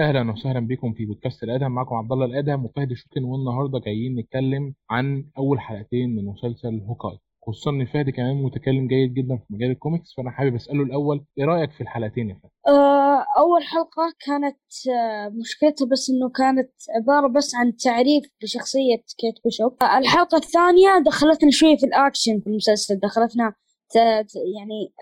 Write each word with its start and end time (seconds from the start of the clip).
أهلا 0.00 0.32
وسهلا 0.32 0.60
بكم 0.60 0.92
في 0.92 1.06
بودكاست 1.06 1.42
الادهم 1.42 1.72
معكم 1.74 1.94
عبد 1.94 2.12
الله 2.12 2.24
الادهم 2.26 2.64
وفهد 2.64 2.90
الشوكن 2.90 3.24
والنهاردة 3.24 3.78
جايين 3.78 4.18
نتكلم 4.18 4.74
عن 4.90 5.24
أول 5.38 5.60
حلقتين 5.60 6.16
من 6.16 6.24
مسلسل 6.24 6.80
هوكاي. 6.88 7.18
خصوصا 7.46 7.70
إن 7.70 7.86
فهد 7.86 8.10
كمان 8.10 8.42
متكلم 8.42 8.88
جيد 8.88 9.14
جدا 9.14 9.36
في 9.36 9.44
مجال 9.50 9.70
الكوميكس 9.70 10.14
فأنا 10.16 10.30
حابب 10.30 10.54
أسأله 10.54 10.82
الأول 10.82 11.24
إيه 11.38 11.44
رأيك 11.44 11.70
في 11.70 11.80
الحلقتين 11.80 12.30
يا 12.30 12.34
فهد؟ 12.34 12.50
آه، 12.74 13.24
أول 13.38 13.62
حلقة 13.62 14.12
كانت 14.26 14.60
آه، 14.90 15.28
مشكلتها 15.28 15.86
بس 15.92 16.10
إنه 16.10 16.30
كانت 16.30 16.70
عبارة 17.00 17.32
بس 17.32 17.54
عن 17.54 17.76
تعريف 17.76 18.24
بشخصية 18.42 18.96
كيت 19.18 19.34
بيشوب 19.44 19.76
آه، 19.82 19.98
الحلقة 19.98 20.36
الثانية 20.36 20.98
دخلتنا 21.06 21.50
شوية 21.50 21.76
في 21.76 21.86
الأكشن 21.86 22.40
في 22.40 22.46
المسلسل. 22.46 22.98
دخلتنا 22.98 23.54
يعني 24.56 24.92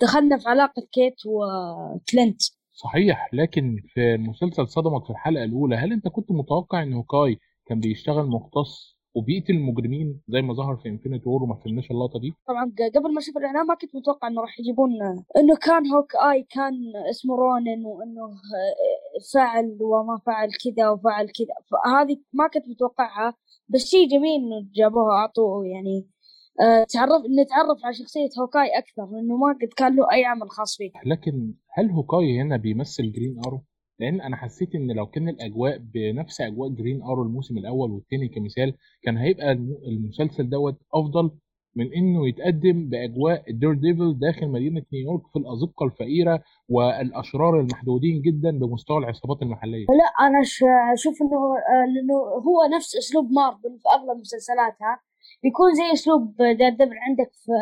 دخلنا 0.00 0.38
في 0.38 0.48
علاقة 0.48 0.82
كيت 0.92 1.14
وكلينت 1.26 2.42
صحيح 2.74 3.28
لكن 3.32 3.76
في 3.88 4.14
المسلسل 4.14 4.68
صدمك 4.68 5.04
في 5.04 5.10
الحلقة 5.10 5.44
الأولى 5.44 5.76
هل 5.76 5.92
أنت 5.92 6.08
كنت 6.08 6.32
متوقع 6.32 6.82
إن 6.82 6.92
هوكاي 6.92 7.38
كان 7.66 7.80
بيشتغل 7.80 8.26
مختص 8.26 8.94
وبيقتل 9.14 9.52
المجرمين 9.52 10.20
زي 10.28 10.42
ما 10.42 10.54
ظهر 10.54 10.76
في 10.76 10.88
Infinity 10.88 11.28
War 11.28 11.42
وما 11.42 11.54
فهمناش 11.54 11.90
اللقطة 11.90 12.20
دي؟ 12.20 12.34
طبعا 12.48 12.72
قبل 12.94 13.14
ما 13.14 13.18
أشوف 13.18 13.36
الإعلان 13.36 13.66
ما 13.66 13.74
كنت 13.74 13.96
متوقع 13.96 14.28
إنه 14.28 14.40
راح 14.40 14.60
يجيبون 14.60 14.90
إنه 15.36 15.56
كان 15.62 15.86
هوكاي 15.86 16.46
كان 16.50 16.74
اسمه 17.10 17.36
رونن 17.36 17.86
وإنه 17.86 18.24
آه، 18.24 19.18
فعل 19.34 19.78
وما 19.80 20.20
فعل 20.26 20.48
كذا 20.64 20.88
وفعل 20.88 21.26
كذا 21.26 21.54
فهذه 21.70 22.16
ما 22.32 22.48
كنت 22.48 22.68
متوقعها 22.68 23.34
بس 23.68 23.84
شيء 23.84 24.08
جميل 24.08 24.40
إنه 24.40 24.68
جابوها 24.74 25.12
أعطوه 25.12 25.66
يعني 25.66 26.13
آه، 26.60 26.84
تعرف 26.84 27.22
نتعرف 27.42 27.84
على 27.84 27.94
شخصية 27.94 28.28
هوكاي 28.40 28.78
أكثر 28.78 29.06
لأنه 29.16 29.36
ما 29.36 29.52
قد 29.62 29.68
كان 29.76 29.96
له 29.96 30.12
أي 30.12 30.24
عمل 30.24 30.50
خاص 30.50 30.76
فيه. 30.76 30.90
لكن 31.06 31.54
هل 31.72 31.90
هوكاي 31.90 32.40
هنا 32.40 32.56
بيمثل 32.56 33.12
جرين 33.12 33.36
آرو؟ 33.46 33.60
لأن 34.00 34.20
أنا 34.20 34.36
حسيت 34.36 34.74
إن 34.74 34.92
لو 34.96 35.06
كان 35.06 35.28
الأجواء 35.28 35.78
بنفس 35.78 36.40
أجواء 36.40 36.68
جرين 36.70 37.02
آرو 37.02 37.22
الموسم 37.22 37.58
الأول 37.58 37.90
والثاني 37.90 38.28
كمثال 38.28 38.74
كان 39.02 39.16
هيبقى 39.16 39.52
الم- 39.52 39.78
المسلسل 39.86 40.48
دوت 40.50 40.76
أفضل 40.94 41.30
من 41.76 41.92
إنه 41.94 42.28
يتقدم 42.28 42.88
بأجواء 42.88 43.50
الدير 43.50 43.74
ديفل 43.74 44.18
داخل 44.18 44.48
مدينة 44.48 44.82
نيويورك 44.92 45.22
في 45.32 45.38
الأزقة 45.38 45.84
الفقيرة 45.86 46.42
والأشرار 46.68 47.60
المحدودين 47.60 48.22
جدا 48.22 48.50
بمستوى 48.58 48.98
العصابات 48.98 49.42
المحلية. 49.42 49.86
لا 49.86 50.26
أنا 50.26 50.42
ش- 50.42 50.64
أشوف 50.94 51.14
إنه 51.22 51.36
آه، 51.56 51.86
لأنه 51.94 52.14
هو 52.46 52.76
نفس 52.76 52.96
أسلوب 52.96 53.30
مارفل 53.32 53.78
في 53.82 53.88
أغلب 53.96 54.20
مسلسلاتها 54.20 55.00
يكون 55.44 55.74
زي 55.74 55.92
أسلوب 55.92 56.34
دير 56.36 56.63
ديفل 56.63 56.98
عندك 57.08 57.30
في 57.32 57.52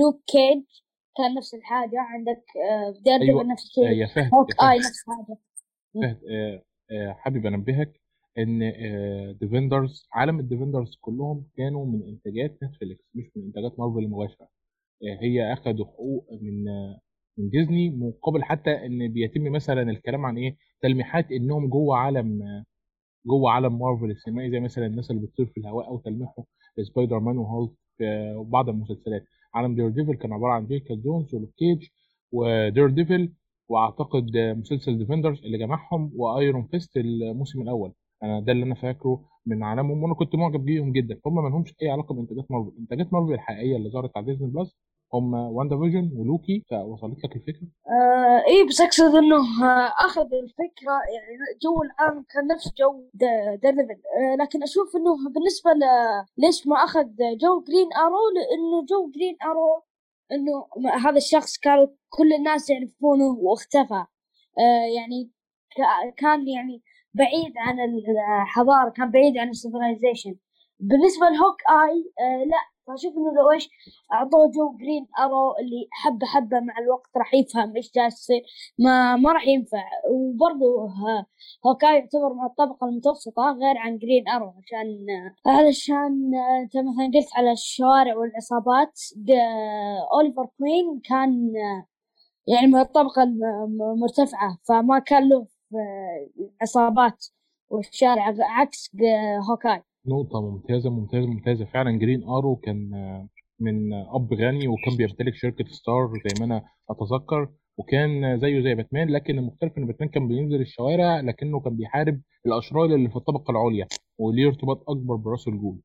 لوك 0.00 0.22
كيج 0.26 0.64
كان 1.16 1.34
نفس 1.34 1.54
الحاجة. 1.54 1.96
عندك 2.00 2.44
دير 2.98 3.08
ديفل 3.08 3.22
أيوه. 3.22 3.42
نفس 3.42 3.78
آه، 3.78 3.82
الشيء 3.82 3.96
يا 3.98 4.06
فهد 4.06 4.34
هوك 4.34 4.52
فهد. 4.52 4.78
نفس 4.78 5.02
الحاجة. 5.08 5.38
فهد 5.94 6.20
آه، 6.30 6.62
آه، 6.90 7.12
حابب 7.12 7.46
أنبهك 7.46 8.00
إن 8.38 8.72
ديفندرز 9.40 10.08
عالم 10.12 10.40
الديفندرز 10.40 10.96
كلهم 11.00 11.46
كانوا 11.56 11.86
من 11.86 12.02
إنتاجات 12.08 12.58
نتفليكس 12.62 13.04
مش 13.14 13.24
من 13.36 13.42
إنتاجات 13.44 13.78
مارفل 13.78 13.98
المباشره 13.98 14.48
آه، 15.02 15.18
هي 15.22 15.52
اخذوا 15.52 15.86
حقوق 15.86 16.26
من 16.42 16.68
آه، 16.68 17.00
من 17.38 17.50
ديزني 17.50 17.90
مقابل 17.90 18.44
حتى 18.44 18.70
إن 18.86 19.12
بيتم 19.12 19.52
مثلا 19.52 19.82
الكلام 19.82 20.26
عن 20.26 20.36
إيه 20.38 20.56
تلميحات 20.82 21.32
إنهم 21.32 21.68
جوه 21.68 21.96
عالم 21.96 22.42
آه، 22.42 22.64
جوه 23.26 23.50
عالم 23.50 23.78
مارفل 23.78 24.10
السينمائي 24.10 24.50
زي 24.50 24.60
مثلا 24.60 24.86
الناس 24.86 25.10
اللي 25.10 25.26
بتطير 25.26 25.46
في 25.46 25.60
الهواء 25.60 25.86
أو 25.88 25.98
تلميحه 25.98 26.44
سبايدر 26.82 27.18
مان 27.20 27.38
وهولك 27.38 27.72
في 27.98 28.34
بعض 28.46 28.68
المسلسلات. 28.68 29.24
عالم 29.54 29.74
دير 29.74 29.88
ديفل 29.88 30.14
كان 30.14 30.32
عبارة 30.32 30.52
عن 30.52 30.66
جيسيكا 30.66 30.94
جونز 30.94 31.34
ولوك 31.34 31.50
كيج 31.56 31.88
ودير 32.32 32.90
ديفل 32.90 33.32
وأعتقد 33.68 34.36
مسلسل 34.36 34.98
ديفندرز 34.98 35.38
اللي 35.44 35.58
جمعهم 35.58 36.12
وأيرون 36.16 36.68
فيست 36.70 36.96
الموسم 36.96 37.62
الأول. 37.62 37.92
أنا 38.22 38.40
ده 38.40 38.52
اللي 38.52 38.64
أنا 38.64 38.74
فاكره 38.74 39.24
من 39.46 39.62
عالمهم 39.62 40.02
وأنا 40.02 40.14
كنت 40.14 40.34
معجب 40.34 40.64
بيهم 40.64 40.92
جدا. 40.92 41.20
هم 41.26 41.34
ما 41.44 41.48
لهمش 41.48 41.74
أي 41.82 41.90
علاقة 41.90 42.14
بإنتاجات 42.14 42.50
مارفل. 42.50 42.72
إنتاجات 42.78 43.12
مارفل 43.12 43.32
الحقيقية 43.32 43.76
اللي 43.76 43.90
ظهرت 43.90 44.16
على 44.16 44.26
ديزني 44.26 44.48
بلس 44.50 44.76
هم 45.12 45.34
واندا 45.34 45.78
فيجن 45.78 46.10
ولوكي 46.16 46.64
فوصلت 46.70 47.24
لك 47.24 47.36
الفكرة؟ 47.36 47.68
آه 47.88 48.42
إيه 48.48 48.68
بس 48.68 48.80
أقصد 48.80 49.14
إنه 49.14 49.36
آه 49.36 49.92
أخذ 50.06 50.34
الفكرة 50.34 50.92
يعني 51.14 51.38
جو 51.62 51.82
العالم 51.82 52.24
كان 52.34 52.46
نفس 52.46 52.72
جو 52.78 53.08
دير 53.14 53.50
ديفل 53.50 53.98
آه 54.20 54.36
لكن 54.40 54.62
أشوف 54.62 54.96
إنه 54.96 55.30
بالنسبة 55.34 55.70
ل 55.70 55.82
ليش 56.38 56.66
ما 56.66 56.76
أخذ 56.76 57.06
جو 57.42 57.60
جرين 57.60 57.88
آرو؟ 57.92 58.22
لأنه 58.36 58.86
جو 58.90 59.10
جرين 59.10 59.36
آرو 59.42 59.82
إنه 60.32 60.66
هذا 61.06 61.16
الشخص 61.16 61.58
كانوا 61.58 61.86
كل 62.08 62.32
الناس 62.32 62.70
يعرفونه 62.70 63.38
واختفى. 63.38 64.04
آه 64.58 64.86
يعني 64.96 65.30
كان 66.16 66.48
يعني 66.48 66.82
بعيد 67.14 67.52
عن 67.56 67.78
الحضارة 67.80 68.90
كان 68.90 69.10
بعيد 69.10 69.38
عن 69.38 69.48
ال 69.48 69.55
civilization 69.55 70.36
بالنسبة 70.80 71.26
لهوك 71.28 71.56
آي 71.70 72.12
آه 72.20 72.44
لا 72.44 72.73
فأشوف 72.86 73.12
إنه 73.16 73.32
لو 73.42 73.50
إيش 73.50 73.68
أعطوه 74.12 74.50
جو 74.50 74.76
جرين 74.76 75.06
أرو 75.18 75.56
اللي 75.60 75.88
حبة 75.90 76.26
حبة 76.26 76.60
مع 76.60 76.78
الوقت 76.78 77.10
راح 77.16 77.34
يفهم 77.34 77.76
إيش 77.76 77.92
جالس 77.94 78.14
يصير. 78.20 78.42
ما 78.78 79.16
ما 79.16 79.32
راح 79.32 79.46
ينفع. 79.46 79.84
وبرضه 80.10 80.88
هوكاي 81.66 81.94
يعتبر 81.94 82.34
من 82.34 82.44
الطبقة 82.44 82.86
المتوسطة 82.88 83.42
غير 83.52 83.78
عن 83.78 83.98
جرين 83.98 84.28
أرو 84.28 84.46
عشان 84.58 85.06
علشان 85.46 86.32
أنت 86.62 86.76
مثلا 86.76 87.06
قلت 87.14 87.28
على 87.36 87.52
الشوارع 87.52 88.16
والعصابات. 88.16 89.00
أوليفر 90.14 90.46
كوين 90.58 91.00
كان 91.04 91.52
يعني 92.46 92.66
من 92.66 92.78
الطبقة 92.80 93.22
الم- 93.22 93.82
المرتفعه 93.82 94.58
فما 94.68 94.98
كان 94.98 95.28
له 95.28 95.46
عصابات 96.62 97.26
والشارع 97.70 98.34
عكس 98.40 98.90
هوكاي. 99.50 99.82
نقطة 100.06 100.40
ممتازة 100.50 100.90
ممتازة 100.90 101.26
ممتازة. 101.26 101.64
فعلا 101.64 101.98
جرين 101.98 102.22
ارو 102.28 102.56
كان 102.56 102.90
من 103.60 103.92
أب 103.94 104.34
غني 104.34 104.68
وكان 104.68 104.96
بيمتلك 104.96 105.34
شركة 105.34 105.64
ستار 105.64 106.12
زي 106.24 106.40
ما 106.40 106.44
أنا 106.44 106.62
أتذكر 106.90 107.48
وكان 107.76 108.40
زيه 108.40 108.60
زي 108.62 108.74
باتمان 108.74 109.08
لكن 109.10 109.38
المختلف 109.38 109.78
إن 109.78 109.86
باتمان 109.86 110.08
كان 110.08 110.28
بينزل 110.28 110.60
الشوارع 110.60 111.20
لكنه 111.20 111.60
كان 111.60 111.76
بيحارب 111.76 112.20
الأشرار 112.46 112.84
اللي 112.84 113.08
في 113.08 113.16
الطبقة 113.16 113.50
العليا 113.50 113.86
وليه 114.18 114.46
ارتباط 114.46 114.90
أكبر 114.90 115.14
براس 115.16 115.48
الغول 115.48 115.78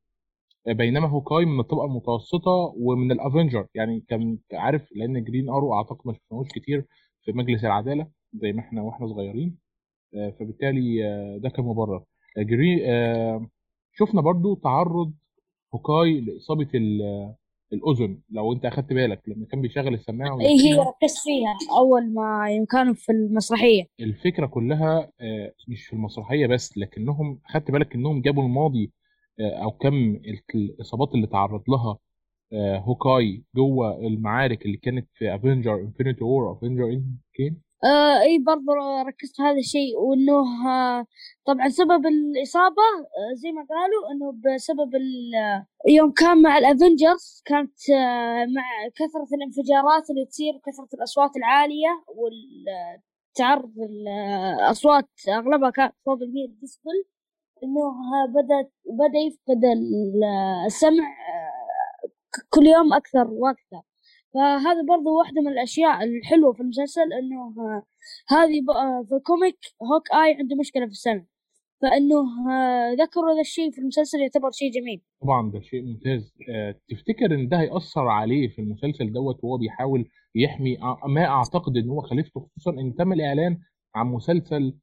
بينما 0.67 1.07
هوكاي 1.07 1.45
من 1.45 1.59
الطبقة 1.59 1.85
المتوسطة 1.85 2.73
ومن 2.77 3.11
ال 3.11 3.18
Avengers 3.18 3.67
يعني 3.75 4.03
كان 4.09 4.37
عارف 4.53 4.87
لأن 4.95 5.23
جرين 5.23 5.49
ارو 5.49 5.73
أعتقد 5.73 6.01
ما 6.07 6.13
شفناهوش 6.13 6.47
كتير 6.49 6.85
في 7.25 7.31
مجلس 7.31 7.65
العدالة 7.65 8.07
زي 8.33 8.53
ما 8.53 8.59
إحنا 8.61 8.81
وإحنا 8.81 9.07
صغيرين. 9.07 9.57
فبالتالي 10.13 10.99
ده 11.39 11.49
كان 11.49 11.65
مبرر. 11.65 12.03
جري 12.37 12.81
آه، 12.91 13.47
شفنا 13.99 14.21
برضو 14.21 14.55
تعرض 14.55 15.13
هوكاي 15.75 16.21
لإصابة 16.21 16.67
ال- 16.75 17.35
الأذن 17.73 18.19
لو 18.29 18.53
أنت 18.53 18.65
أخدت 18.65 18.93
بالك 18.93 19.21
لما 19.27 19.45
كان 19.45 19.61
بيشغل 19.61 19.93
السماعة 19.93 20.39
اي 20.41 20.47
هي 20.47 20.79
ركزت 20.79 21.17
فيها؟ 21.23 21.57
أول 21.77 22.13
ما 22.13 22.65
كانوا 22.71 22.93
في 22.93 23.11
المسرحية. 23.11 23.85
الفكرة 23.99 24.45
كلها 24.45 25.11
آه، 25.21 25.53
مش 25.67 25.85
في 25.85 25.93
المسرحية 25.93 26.47
بس 26.47 26.77
لكنهم 26.77 27.39
أخدت 27.45 27.71
بالك 27.71 27.95
إنهم 27.95 28.21
جابوا 28.21 28.43
الماضي 28.43 28.91
آه، 29.39 29.63
أو 29.63 29.71
كم 29.71 29.95
ال- 30.15 30.41
الإصابات 30.55 31.15
اللي 31.15 31.27
تعرض 31.27 31.63
لها 31.69 31.97
آه، 32.53 32.77
هوكاي 32.77 33.43
جوه 33.55 33.97
المعارك 33.97 34.65
اللي 34.65 34.77
كانت 34.77 35.07
في 35.13 35.35
Avengers 35.35 35.75
Infinity 35.75 36.23
War 36.23 36.51
Avengers 36.53 36.83
Endgame 36.85 37.61
آه 37.83 38.21
إي 38.21 38.39
برضه 38.39 39.01
ركزت 39.07 39.41
هذا 39.41 39.57
الشيء 39.59 39.97
وإنه 39.97 40.67
آه 40.69 41.05
طبعا 41.45 41.69
سبب 41.69 42.05
الإصابة 42.05 42.81
آه 43.17 43.33
زي 43.35 43.51
ما 43.51 43.65
قالوا 43.69 44.11
إنه 44.11 44.33
بسبب 44.55 44.95
ال- 44.95 45.65
يوم 45.87 46.11
كان 46.11 46.41
مع 46.41 46.57
ال 46.57 46.67
Avengers 46.67 47.41
كانت 47.45 47.89
آه 47.89 48.45
مع 48.55 48.63
كثرة 48.95 49.27
الانفجارات 49.37 50.09
اللي 50.09 50.25
تصير 50.25 50.53
وكثره 50.55 50.87
الأصوات 50.93 51.37
العالية 51.37 52.03
والتعرض 52.07 53.73
الاصوات 53.79 55.09
أغلبها 55.29 55.69
كانت 55.69 55.93
فوق 56.05 56.21
ال 56.21 56.33
100 56.33 56.47
ديسبل 56.61 57.05
إنه 57.63 57.81
آه، 57.81 58.27
بدأ 58.29 58.69
بدأ 58.85 59.19
يفقد 59.27 59.65
ال- 59.65 60.23
السمع 60.65 61.03
آه، 61.07 62.09
كل 62.49 62.65
يوم 62.67 62.93
أكثر 62.93 63.27
وأكثر. 63.31 63.81
فهذا 64.33 64.81
برضو 64.89 65.17
واحدة 65.17 65.41
من 65.41 65.47
الأشياء 65.47 66.03
الحلوة 66.03 66.53
في 66.53 66.61
المسلسل 66.61 67.13
إنه 67.13 67.41
آه، 67.57 67.83
هذه 68.29 68.59
في 69.09 69.15
ال 69.15 69.22
comic 69.22 69.57
هوك 69.93 70.11
آي 70.11 70.35
عنده 70.39 70.55
مشكلة 70.55 70.85
في 70.85 70.91
السمع. 70.91 71.25
فإنه 71.81 72.51
آه، 72.51 72.93
ذكروا 72.93 73.33
هذا 73.33 73.41
الشيء 73.41 73.71
في 73.71 73.81
المسلسل 73.81 74.19
يعتبر 74.19 74.51
شيء 74.51 74.71
جميل. 74.71 75.01
طبعا 75.21 75.51
ده 75.51 75.61
شيء 75.61 75.83
ممتاز. 75.83 76.33
آه، 76.49 76.75
تفتكر 76.89 77.35
إن 77.35 77.47
ده 77.47 77.59
هيأثر 77.59 78.07
عليه 78.07 78.47
في 78.47 78.61
المسلسل 78.61 79.13
دوت 79.13 79.43
وهو 79.43 79.57
بيحاول 79.57 80.05
يحمي؟ 80.35 80.77
ما 81.07 81.25
أعتقد 81.25 81.77
إن 81.77 81.89
هو 81.89 82.01
خليفته 82.01 82.39
خصوصا 82.39 82.71
إن 82.71 82.95
تم 82.95 83.13
الإعلان 83.13 83.59
عن 83.95 84.07
مسلسل 84.07 84.77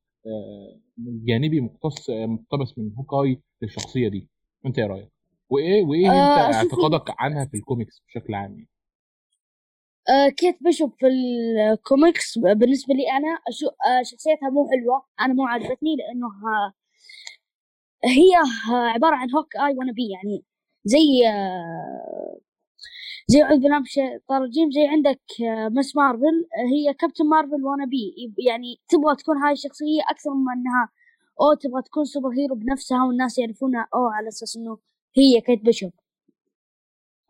جانبي 0.98 1.60
مقتص 1.60 2.10
مقتبس 2.10 2.78
من 2.78 2.92
هوكاي 2.98 3.42
للشخصية 3.62 4.08
دي. 4.08 4.28
أنت 4.66 4.78
إيه 4.78 4.86
رأيك؟ 4.86 5.08
وإيه 5.50 5.82
وإيه 5.82 6.06
أنت 6.06 6.16
آه، 6.16 6.50
أشوف 6.50 6.72
اعتقادك 6.72 7.14
عنها 7.18 7.44
في 7.44 7.56
الكوميكس 7.56 8.02
بشكل 8.08 8.34
عام؟ 8.34 8.52
يعني؟ 8.52 8.68
آه 10.08 10.28
كيت 10.28 10.56
بيشوب 10.62 10.92
في 10.98 11.06
الكوميكس 11.06 12.38
بالنسبة 12.38 12.94
لي 12.94 13.02
أشوف 13.48 13.68
آه 13.68 14.02
شخصيتها 14.02 14.50
مو 14.50 14.68
حلوة. 14.70 15.02
أنا 15.20 15.34
مو 15.34 15.46
عجبتني 15.46 15.96
لأنه 15.96 16.26
آه 16.26 16.72
هي 18.04 18.32
عبارة 18.94 19.16
عن 19.16 19.30
هوك 19.34 19.56
آي 19.56 19.74
wannabe 19.78 20.08
يعني 20.10 20.44
زي 20.84 20.98
زي 23.28 23.42
أعوذ 23.42 23.58
بالله 23.60 23.78
من 23.78 23.82
الشيطان 23.84 24.50
زي 24.74 24.86
عندك 24.88 25.20
مس 25.76 25.96
مارفل. 25.96 26.36
هي 26.72 26.94
كابتن 26.94 27.26
مارفل 27.26 27.64
wannabe 27.64 28.14
يعني 28.48 28.80
تبغى 28.88 29.16
تكون 29.16 29.36
هاي 29.36 29.52
الشخصية 29.52 30.02
أكثر 30.10 30.30
من 30.34 30.52
أنها 30.52 30.88
أو 31.40 31.54
تبغى 31.54 31.82
تكون 31.82 32.04
superhero 32.04 32.54
بنفسها 32.54 33.04
والناس 33.04 33.38
يعرفونها 33.38 33.88
أو 33.94 34.06
على 34.08 34.28
أساس 34.28 34.56
إنه 34.56 34.78
هي 35.16 35.40
كيت 35.40 35.62
بيشوب. 35.64 35.92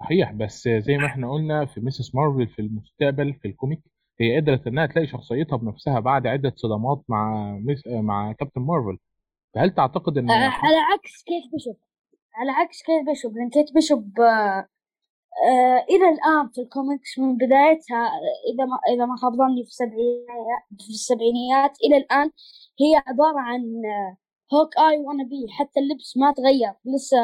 صحيح 0.00 0.32
بس 0.32 0.68
زي 0.68 0.96
ما 0.96 1.06
إحنا 1.06 1.30
قلنا 1.32 1.66
في 1.66 1.80
ميسيس 1.80 2.14
مارفل 2.14 2.48
في 2.48 2.58
المستقبل 2.62 3.34
في 3.34 3.48
ال 3.48 3.53
comic 3.53 3.80
هي 4.20 4.40
قدرت 4.40 4.66
إنها 4.66 4.86
تلاقي 4.86 5.06
شخصيتها 5.06 5.56
بنفسها 5.56 6.00
بعد 6.00 6.26
عدة 6.26 6.52
صدمات 6.56 7.02
مع 7.08 7.52
ميس 7.64 7.86
مع 7.86 8.32
كابتن 8.32 8.60
مارفل 8.60 8.98
فهل 9.54 9.70
تعتقد 9.74 10.18
إن 10.18 10.30
آه 10.30 10.34
على 10.34 10.76
عكس 10.76 11.22
كيت 11.22 11.52
بيشوب 11.52 11.76
على 12.34 12.50
عكس 12.50 12.82
كيت 12.82 13.06
بيشوب 13.06 13.36
لأن 13.36 13.50
كيت 13.50 13.74
بيشوب 13.74 14.20
آه 14.20 14.68
آه 15.48 15.84
إلى 15.90 16.08
الآن 16.08 16.48
في 16.54 16.60
الكوميكس 16.60 17.18
من 17.18 17.36
بدايتها 17.36 18.10
إذا 18.54 18.64
ما 18.64 18.78
إذا 18.94 19.06
ما 19.06 19.16
خاب 19.16 19.32
ظني 19.32 19.64
في 19.64 19.70
السبعينيات 19.70 20.62
في 20.78 20.88
السبعينيات 20.90 21.78
إلى 21.84 21.96
الآن 21.96 22.30
هي 22.80 23.02
عبارة 23.06 23.38
عن 23.40 23.62
هوك 24.54 24.78
اي 24.78 24.98
wannabe 24.98 25.46
حتى 25.50 25.80
اللبس 25.80 26.16
ما 26.16 26.32
تغير 26.32 26.72
لسه 26.84 27.18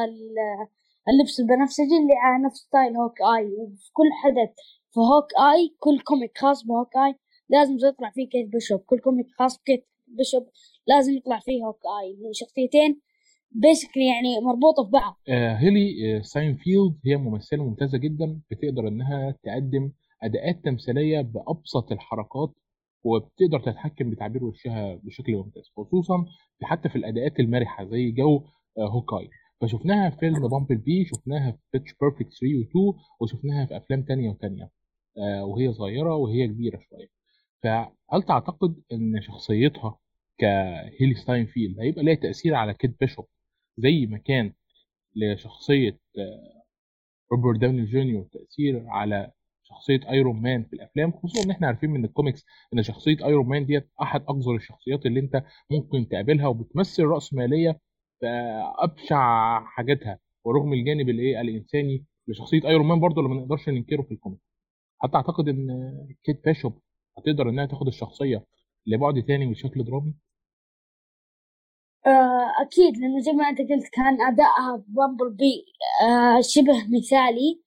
اللبس 1.09 1.41
البنفسجي 1.41 1.97
اللي 2.03 2.15
على 2.25 2.45
نفس 2.45 2.57
style 2.57 2.97
هوك 2.97 3.21
اي 3.21 3.47
وفي 3.59 3.91
كل 3.93 4.09
حدث 4.23 4.51
في 4.93 5.01
هوك 5.01 5.29
اي 5.53 5.77
كل 5.79 6.01
comic 6.01 6.39
خاص 6.39 6.65
بهوك 6.67 6.97
اي 6.97 7.15
لازم 7.49 7.77
يطلع 7.89 8.11
فيه 8.11 8.29
كيت 8.29 8.49
بيشوب 8.49 8.81
كل 8.81 8.99
comic 8.99 9.27
خاص 9.39 9.59
بكيت 9.61 9.89
بيشوب 10.07 10.47
لازم 10.87 11.13
يطلع 11.13 11.39
فيه 11.39 11.65
هوك 11.67 11.81
اي 12.03 12.35
شخصيتين 12.35 13.01
basically 13.51 14.07
يعني 14.07 14.41
مربوطة 14.47 14.85
في 14.85 14.91
بعض. 14.91 15.21
آه 15.29 15.55
هيلي 15.55 16.17
آه 16.17 16.23
ستاينفيلد 16.23 16.95
هي 17.07 17.17
ممثلة 17.17 17.65
ممتازة 17.65 17.99
جدا 17.99 18.41
بتقدر 18.51 18.89
إنها 18.89 19.35
تقدم 19.43 19.93
أداءات 20.23 20.65
تمثيلية 20.65 21.21
بأبسط 21.21 21.93
الحركات 21.93 22.53
وبتقدر 23.05 23.61
تتحكم 23.61 24.11
بتعبير 24.11 24.45
وشها 24.45 24.95
بشكل 25.03 25.33
ممتاز 25.37 25.65
خصوصا 25.77 26.25
حتى 26.63 26.89
في 26.89 26.97
الأداءات 26.97 27.41
المرحة 27.41 27.85
زي 27.85 28.11
جو 28.11 28.37
آه 28.79 28.89
هوكاي. 28.89 29.29
فشفناها 29.63 30.11
في 30.11 30.17
فيلم 30.17 30.49
بامبل 30.49 30.77
بي 30.77 31.05
شفناها 31.05 31.51
في 31.53 31.59
بيتش 31.73 31.95
بيرفكت 32.01 32.33
3 32.41 32.59
و 32.59 32.63
2 32.63 32.93
وشفناها 33.21 33.67
في 33.67 33.77
أفلام 33.77 34.03
تانية 34.03 34.31
وتانية. 34.31 34.71
آه 35.19 35.45
وهي 35.45 35.73
صغيرة 35.73 36.15
وهي 36.17 36.47
كبيرة 36.49 36.79
شوية. 36.91 37.09
فهل 37.63 38.23
تعتقد 38.29 38.75
إن 38.93 39.21
شخصيتها 39.23 39.99
كهيلي 40.39 41.15
ستاينفيلد 41.15 41.81
هيبقى 41.81 42.03
ليها 42.05 42.15
تأثير 42.15 42.55
على 42.55 42.75
كيت 42.75 43.01
بيشوب 43.01 43.27
زي 43.77 44.07
ما 44.07 44.19
كان 44.19 44.53
لشخصية 45.17 45.99
روبرت 47.33 47.59
داوني 47.61 47.85
جونيور؟ 47.85 48.29
تأثير 48.33 48.85
على 48.89 49.31
شخصية 49.63 50.01
ايرون 50.11 50.43
مان 50.43 50.65
في 50.65 50.73
الأفلام 50.73 51.13
خصوصا 51.13 51.45
إن 51.45 51.51
إحنا 51.51 51.67
عارفين 51.67 51.91
من 51.91 52.05
الكوميكس 52.05 52.45
إن 52.75 52.83
شخصية 52.83 53.17
ايرون 53.27 53.47
مان 53.49 53.67
ديت 53.67 53.89
أحد 54.03 54.23
اقذر 54.23 54.57
الشخصيات 54.57 55.07
اللي 55.07 55.21
أنت 55.21 55.45
ممكن 55.71 56.09
تقابلها 56.09 56.47
وبتمثل 56.47 57.03
رأسمالية 57.05 57.71
في 57.73 57.79
أبشع 58.79 59.61
حاجاتها 59.65 60.19
ورغم 60.45 60.73
الجانب 60.73 61.09
الايه 61.09 61.41
الإنساني 61.41 62.05
لشخصية 62.29 62.69
ايرون 62.69 62.87
مان 62.87 63.01
برضه 63.01 63.23
اللي 63.23 63.35
ما 63.35 63.41
نقدرش 63.41 63.69
ننكره 63.69 64.03
في 64.03 64.13
الكوميكس 64.15 64.43
حتى 64.99 65.17
أعتقد 65.17 65.49
إن 65.49 65.69
كيت 66.25 66.45
بيشوب 66.45 66.81
هتقدر 67.19 67.49
إنها 67.49 67.67
تاخد 67.67 67.87
الشخصية 67.87 68.45
لبعد 68.87 69.23
تاني 69.23 69.47
بشكل 69.51 69.85
درامي؟ 69.85 70.15
آه 72.07 72.53
أكيد 72.63 72.97
لأنه 72.99 73.21
زي 73.21 73.33
ما 73.33 73.49
أنت 73.49 73.59
قلت 73.59 73.89
كان 73.93 74.23
أدائها 74.23 74.77
في 74.79 74.85
بامبل 74.89 75.31
بي 75.37 75.65
آه 76.03 76.41
شبه 76.41 76.99
مثالي 76.99 77.63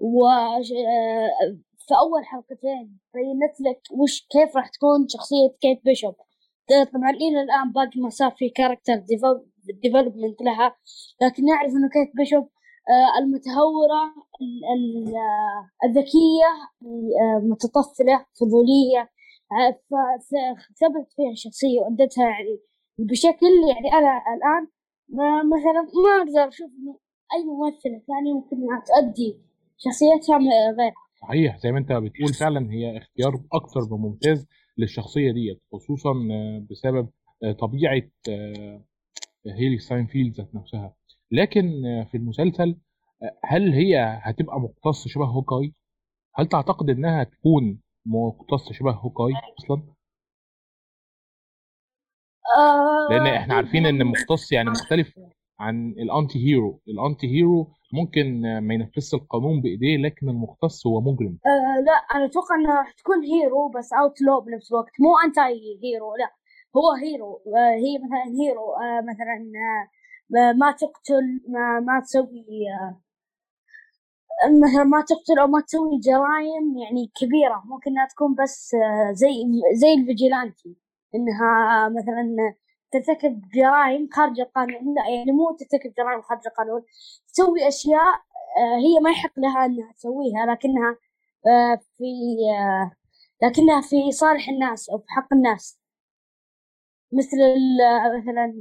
و 0.00 0.28
في 1.78 1.94
أول 1.94 2.24
حلقتين 2.24 2.98
بينت 3.14 3.60
لك 3.60 3.80
وش 4.00 4.26
كيف 4.30 4.56
راح 4.56 4.68
تكون 4.68 5.08
شخصية 5.08 5.56
كيت 5.60 5.84
بيشوب 5.84 6.14
طبعا 6.68 7.10
إلى 7.10 7.42
الآن 7.42 7.72
باقي 7.72 8.00
ما 8.00 8.08
صار 8.08 8.30
في 8.30 8.48
character 8.48 8.96
development 9.82 10.42
لها 10.42 10.76
لكن 11.22 11.44
نعرف 11.44 11.70
إنه 11.72 11.88
كيت 11.88 12.16
بيشوب 12.16 12.48
آه 12.90 13.18
المتهورة 13.18 14.02
الذكية 15.84 16.50
متطفلة 17.42 18.26
فضولية 18.40 19.10
فثبت 19.90 21.12
فيها 21.16 21.30
الشخصية 21.32 21.80
وأدتها 21.80 22.24
يعني 22.24 22.58
بشكل 22.98 23.46
يعني 23.68 23.92
أنا 23.98 24.22
الآن 24.36 24.68
ما 25.08 25.42
مثلا 25.42 25.82
ما 25.82 26.22
أقدر 26.22 26.48
أشوف 26.48 26.70
إنه 26.78 26.98
أي 27.34 27.44
ممثلة 27.44 28.02
ثانية 28.08 28.34
ممكن 28.34 28.56
إنها 28.56 28.82
تؤدي 28.86 29.36
شخصيتها 29.78 30.38
غيرها. 30.78 30.92
صحيح 31.22 31.58
زي 31.58 31.72
ما 31.72 31.78
أنت 31.78 31.92
بتقول 31.92 32.34
فعلا 32.40 32.72
هي 32.72 32.98
اختيار 32.98 33.40
أكثر 33.52 33.80
من 33.90 34.02
ممتاز 34.02 34.46
للشخصية 34.78 35.32
ديت 35.32 35.60
خصوصا 35.72 36.12
بسبب 36.70 37.08
طبيعة 37.58 38.02
هيلي 39.46 39.78
ستاينفيلد 39.78 40.34
ذات 40.34 40.54
نفسها. 40.54 40.94
لكن 41.30 41.82
في 42.10 42.16
المسلسل 42.16 42.76
هل 43.44 43.72
هي 43.72 44.20
هتبقى 44.22 44.60
مقتص 44.60 45.08
شبه 45.08 45.24
هوكاي؟ 45.24 45.74
هل 46.34 46.46
تعتقد 46.46 46.90
إنها 46.90 47.24
تكون 47.24 47.80
مقتص 48.06 48.72
شبه 48.72 48.92
هوكاي 48.92 49.32
أصلا؟ 49.58 49.82
لأن 53.10 53.26
إحنا 53.26 53.54
عارفين 53.54 53.86
إن 53.86 54.04
مقتص 54.04 54.52
يعني 54.52 54.70
مختلف 54.70 55.18
عن 55.60 55.90
ال 55.90 56.00
anti 56.00 56.38
hero. 56.46 56.80
ال 56.88 56.96
anti 56.96 57.26
hero 57.26 57.72
ممكن 57.92 58.40
ما 58.60 58.74
ينفذش 58.74 59.14
القانون 59.14 59.60
بإيديه 59.60 59.96
لكن 59.96 60.28
المقتص 60.28 60.86
هو 60.86 61.00
مجرم. 61.00 61.38
أه 61.46 61.80
لا 61.86 61.92
أنا 62.16 62.24
أتوقع 62.24 62.54
إنها 62.54 62.78
راح 62.78 62.92
تكون 62.92 63.24
hero 63.24 63.68
بس 63.68 63.92
outlaw 63.92 64.40
بنفس 64.40 64.72
الوقت. 64.72 64.92
مو 65.00 65.08
anti 65.26 65.40
hero 65.84 66.16
لا. 66.16 66.39
هو 66.76 66.92
hero 66.92 67.42
أه 67.46 67.74
هي 67.74 67.98
مثلا 67.98 68.24
hero 68.40 68.72
أه 68.74 69.00
مثلا 69.00 69.52
أه 70.36 70.52
ما 70.52 70.72
تقتل 70.72 71.40
ما, 71.48 71.80
ما 71.80 72.00
تسوي 72.00 72.44
مثلا 74.62 74.84
ما 74.84 75.00
تقتل 75.00 75.38
أو 75.40 75.46
ما 75.46 75.60
تسوي 75.60 75.98
جرائم 75.98 76.78
يعني 76.78 77.10
كبيرة 77.20 77.62
ممكن 77.64 77.90
إنها 77.90 78.06
تكون 78.06 78.34
بس 78.34 78.76
زي 79.12 79.28
زي 79.74 79.94
الفيجيلانتي 79.94 80.76
إنها 81.14 81.88
مثلا 81.88 82.54
ترتكب 82.92 83.42
جرائم 83.54 84.08
خارج 84.12 84.40
القانون 84.40 84.94
لا 84.94 85.08
يعني 85.16 85.32
مو 85.32 85.56
ترتكب 85.60 85.92
جرائم 85.98 86.22
خارج 86.22 86.40
القانون 86.46 86.82
تسوي 87.28 87.68
أشياء 87.68 88.14
هي 88.84 89.00
ما 89.02 89.10
يحق 89.10 89.32
لها 89.38 89.66
إنها 89.66 89.92
تسويها 89.92 90.46
لكنها 90.46 90.96
في 91.98 92.04
لكنها 93.42 93.80
في 93.80 94.12
صالح 94.12 94.48
الناس 94.48 94.90
أو 94.90 94.98
في 94.98 95.04
حق 95.08 95.32
الناس. 95.32 95.79
مثل 97.12 97.36
مثلا 98.18 98.52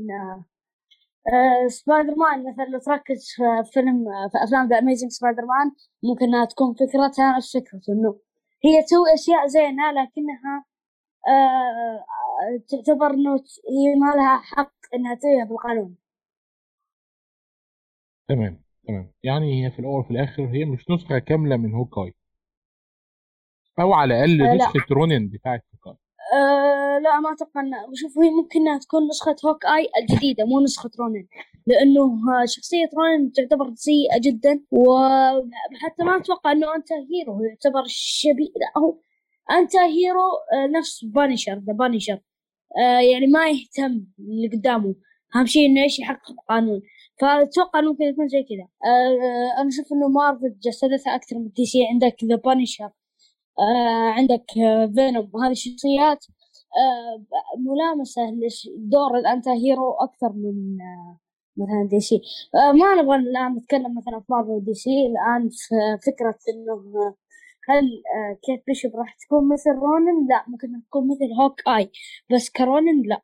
سبايدر 1.67 2.15
مان 2.15 2.51
مثلا 2.53 2.63
لو 2.65 2.79
تركز 2.79 3.27
في 3.35 3.71
فيلم 3.73 4.05
في 4.31 4.43
أفلام 4.43 4.67
ذا 4.69 4.79
اميزنج 4.79 5.11
سبايدر 5.11 5.45
مان 5.45 5.71
ممكن 6.03 6.25
إنها 6.25 6.45
تكون 6.45 6.73
فكرتها 6.73 7.37
نفس 7.37 7.57
فكرته 7.57 7.93
إنه 7.93 8.19
هي 8.65 8.83
تسوي 8.83 9.13
أشياء 9.13 9.47
زينة 9.47 9.91
لكنها 9.91 10.65
آه 11.27 12.05
تعتبر 12.69 13.13
إنه 13.13 13.35
هي 13.69 13.95
ما 13.95 14.15
لها 14.15 14.37
حق 14.37 14.73
إنها 14.93 15.15
تسويها 15.15 15.45
بالقانون. 15.45 15.95
تمام 18.27 18.61
تمام. 18.87 19.11
يعني 19.23 19.65
هي 19.65 19.71
في 19.71 19.79
الأول 19.79 19.99
وفي 19.99 20.11
الآخر 20.11 20.45
هي 20.45 20.65
مش 20.65 20.89
نسخة 20.89 21.19
كاملة 21.19 21.57
من 21.57 21.73
هوكاي. 21.73 22.13
أو 23.79 23.93
على 23.93 24.13
الأقل 24.13 24.41
آه 24.41 24.55
نسخة 24.55 24.85
رونين 24.91 25.29
بتاعت 25.29 25.65
أه 26.33 26.99
لا 26.99 27.19
ما 27.19 27.33
أتوقع 27.33 27.61
شوف 27.93 28.17
هي 28.19 28.29
ممكن 28.29 28.59
إنها 28.59 28.79
تكون 28.79 29.07
نسخة 29.07 29.35
هوك 29.45 29.65
اي 29.65 29.89
الجديدة 30.01 30.45
مو 30.45 30.59
نسخة 30.59 30.91
رونين 30.99 31.27
لأنه 31.67 32.19
شخصية 32.45 32.89
رونين 32.97 33.31
تعتبر 33.31 33.73
سيئة 33.75 34.19
جدا 34.21 34.63
وحتى 34.71 36.03
ما 36.03 36.17
أتوقع 36.17 36.51
إنه 36.51 36.75
anti 36.75 36.87
hero 36.93 37.43
يعتبر 37.43 37.83
شبيه 37.87 38.45
لا 38.45 38.81
هو 38.81 38.97
anti 39.51 39.75
hero 39.75 40.29
نفس 40.77 41.05
بانشر 41.05 41.53
ذا 41.67 41.73
بانشر 41.73 42.19
يعني 43.11 43.27
ما 43.27 43.49
يهتم 43.49 44.05
اللي 44.19 44.47
قدامه. 44.53 44.95
أهم 45.35 45.45
شيء 45.45 45.65
إنه 45.65 45.83
إيش 45.83 45.99
يحقق 45.99 46.31
القانون 46.31 46.81
فأتوقع 47.21 47.81
ممكن 47.81 48.03
يكون 48.03 48.27
زي 48.27 48.43
كذا. 48.43 48.67
أنا 49.59 49.67
أشوف 49.67 49.93
إنه 49.93 50.07
مارفل 50.07 50.59
جسدتها 50.59 51.15
أكثر 51.15 51.35
من 51.37 51.49
دي 51.49 51.65
سي 51.65 51.79
عندك 51.91 52.15
ذا 52.23 52.35
بانشر 52.35 52.89
آه 53.59 54.09
عندك 54.11 54.45
فينوم 54.95 55.31
هذه 55.43 55.51
الشخصيات 55.51 56.25
آه 56.77 57.23
ملامسة 57.57 58.21
لدور 58.21 59.17
ال 59.17 59.24
anti 59.24 59.51
hero 59.53 59.91
أكثر 59.93 60.33
من 60.33 60.81
آه 60.81 61.19
مثلا 61.57 61.87
دي 61.89 61.99
سي 61.99 62.21
ما 62.53 63.01
نبغى 63.01 63.15
الآن 63.15 63.55
نتكلم 63.55 63.97
مثلا 63.97 64.19
في 64.19 64.25
مارفل 64.29 64.49
ودي 64.49 64.73
سي 64.73 64.89
الآن 64.89 65.49
في 65.49 65.75
فكرة 66.11 66.35
إنه 66.53 67.15
هل 67.69 67.83
آه، 68.15 68.37
كيت 68.45 68.63
بيشوب 68.67 68.95
راح 68.95 69.15
تكون 69.15 69.53
مثل 69.53 69.69
رونين؟ 69.69 70.27
لا 70.29 70.45
ممكن 70.47 70.83
تكون 70.87 71.07
مثل 71.07 71.33
هوك 71.41 71.67
آي. 71.67 71.91
بس 72.33 72.49
كرونين 72.49 73.01
لا. 73.05 73.21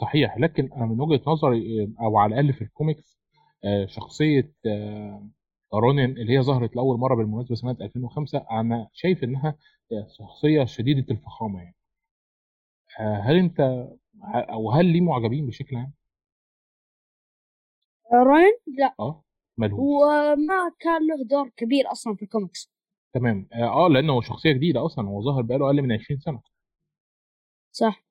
صحيح. 0.00 0.38
لكن 0.38 0.72
أنا 0.72 0.86
من 0.86 1.00
وجهة 1.00 1.22
نظري 1.26 1.82
آه، 1.82 2.04
أو 2.04 2.18
على 2.18 2.34
الأقل 2.34 2.52
في 2.52 2.62
الكوميكس 2.62 3.18
آه، 3.64 3.86
شخصية 3.86 4.52
آه، 5.72 5.78
رونين 5.78 6.10
اللي 6.18 6.32
هي 6.38 6.42
ظهرت 6.42 6.76
لأول 6.76 6.98
مرة 6.98 7.14
بالمناسبة 7.14 7.54
سنة 7.54 7.76
2005 7.80 8.46
أنا 8.50 8.88
شايف 8.92 9.24
إنها 9.24 9.56
آه، 9.92 10.06
شخصية 10.18 10.64
شديدة 10.64 11.06
الفخامة 11.14 11.58
يعني. 11.62 11.76
آه، 13.00 13.20
هل 13.24 13.36
أنت 13.36 13.86
أو 14.34 14.70
هل 14.70 14.86
ليه 14.86 15.00
معجبين 15.00 15.46
بشكل 15.46 15.76
عام؟ 15.76 15.92
رونن؟ 18.14 18.52
لا. 18.78 18.94
آه 19.00 19.24
ملهوش. 19.58 19.80
وما 19.80 20.72
كان 20.80 21.06
له 21.06 21.24
دور 21.24 21.48
كبير 21.56 21.92
أصلا 21.92 22.14
في 22.16 22.22
الكوميكس. 22.22 22.70
تمام. 23.14 23.48
آه 23.52 23.86
آه، 23.86 23.88
لأنه 23.88 24.20
شخصية 24.20 24.52
جديدة 24.52 24.86
أصلا 24.86 25.08
هو 25.08 25.22
ظهر 25.22 25.42
بقاله 25.42 25.66
أقل 25.66 25.82
من 25.82 25.92
20 25.92 26.20
سنة. 26.20 26.40
صح. 27.72 28.04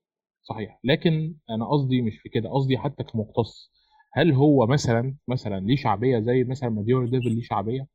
صحيح. 0.43 0.79
لكن 0.83 1.35
أنا 1.49 1.65
قصدي 1.71 2.01
مش 2.01 2.17
في 2.17 2.29
كده 2.29 2.49
قصدي 2.49 2.77
حتى 2.77 3.03
كمقتص 3.03 3.71
هل 4.13 4.33
هو 4.33 4.67
مثلا 4.67 5.15
مثلا 5.27 5.59
ليه 5.59 5.75
شعبية 5.75 6.19
زي 6.19 6.43
مثلا 6.43 6.69
ما 6.69 6.81
Daredevil 6.83 7.31
ليه 7.35 7.41
شعبية؟ 7.41 7.87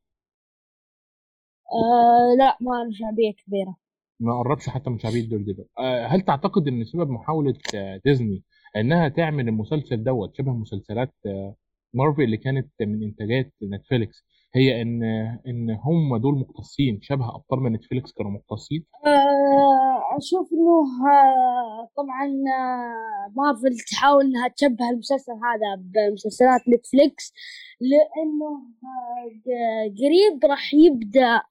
آه 1.73 2.37
لا 2.39 2.57
ما 2.61 2.85
له 2.85 2.91
شعبية 2.93 3.33
كبيرة. 3.33 3.77
ما 4.21 4.39
قربش 4.39 4.69
حتى 4.69 4.91
من 4.91 4.99
شعبية 4.99 5.29
Daredevil. 5.29 5.65
آه، 5.79 6.07
هل 6.07 6.21
تعتقد 6.21 6.69
إن 6.69 6.85
سبب 6.85 7.11
محاولة 7.11 7.55
آه، 7.75 8.01
ديزني 8.05 8.43
إنها 8.77 9.09
تعمل 9.09 9.49
المسلسل 9.49 10.05
دوت 10.05 10.37
شبه 10.37 10.53
مسلسلات 10.53 11.15
آه، 11.27 11.55
مارفل 11.95 12.23
اللي 12.23 12.37
كانت 12.37 12.71
من 12.81 13.03
إنتاجات 13.03 13.53
نتفليكس 13.63 14.25
هي 14.55 14.83
إن 14.83 15.03
إن 15.47 15.71
هم 15.71 16.17
دول 16.17 16.39
مقتصين 16.39 16.99
شبه 17.03 17.35
أبطال 17.35 17.61
من 17.61 17.73
نتفليكس 17.73 18.13
كانوا 18.13 18.31
مقتصين؟ 18.31 18.85
آه، 19.07 19.76
أشوف 20.17 20.53
إنه 20.53 21.09
آه، 21.11 21.91
طبعا 21.97 22.27
آه، 22.27 23.33
مارفل 23.37 23.79
تحاول 23.91 24.25
إنها 24.25 24.49
تشبه 24.49 24.91
المسلسل 24.91 25.33
هذا 25.33 25.83
بمسلسلات 26.11 26.61
نتفليكس 26.69 27.33
لأنه 27.81 28.51
آه، 28.85 29.95
قريب 30.01 30.45
راح 30.45 30.75
يبدأ 30.75 31.43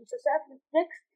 مسلسلات 0.00 0.42
نتفليكس 0.52 1.08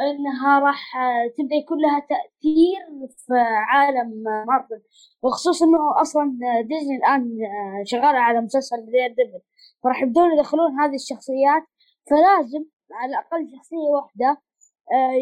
إنها 0.00 0.58
راح 0.58 0.92
تبدأ 1.38 1.54
يكون 1.56 1.78
لها 1.82 2.00
تأثير 2.00 3.08
في 3.26 3.34
عالم 3.68 4.22
مارفل 4.22 4.82
وخصوصا 5.22 5.66
إنه 5.66 6.00
أصلا 6.00 6.38
ديزني 6.62 6.96
الآن 6.96 7.38
آه، 7.44 7.84
شغالة 7.84 8.18
على 8.18 8.40
مسلسل 8.40 8.76
Daredevil 8.76 9.40
فراح 9.82 10.02
يبدون 10.02 10.32
يدخلون 10.32 10.80
هذه 10.80 10.94
الشخصيات 10.94 11.62
فلازم 12.10 12.64
على 12.92 13.10
الأقل 13.10 13.56
شخصية 13.56 13.76
واحدة 13.76 14.30
آه، 14.30 14.38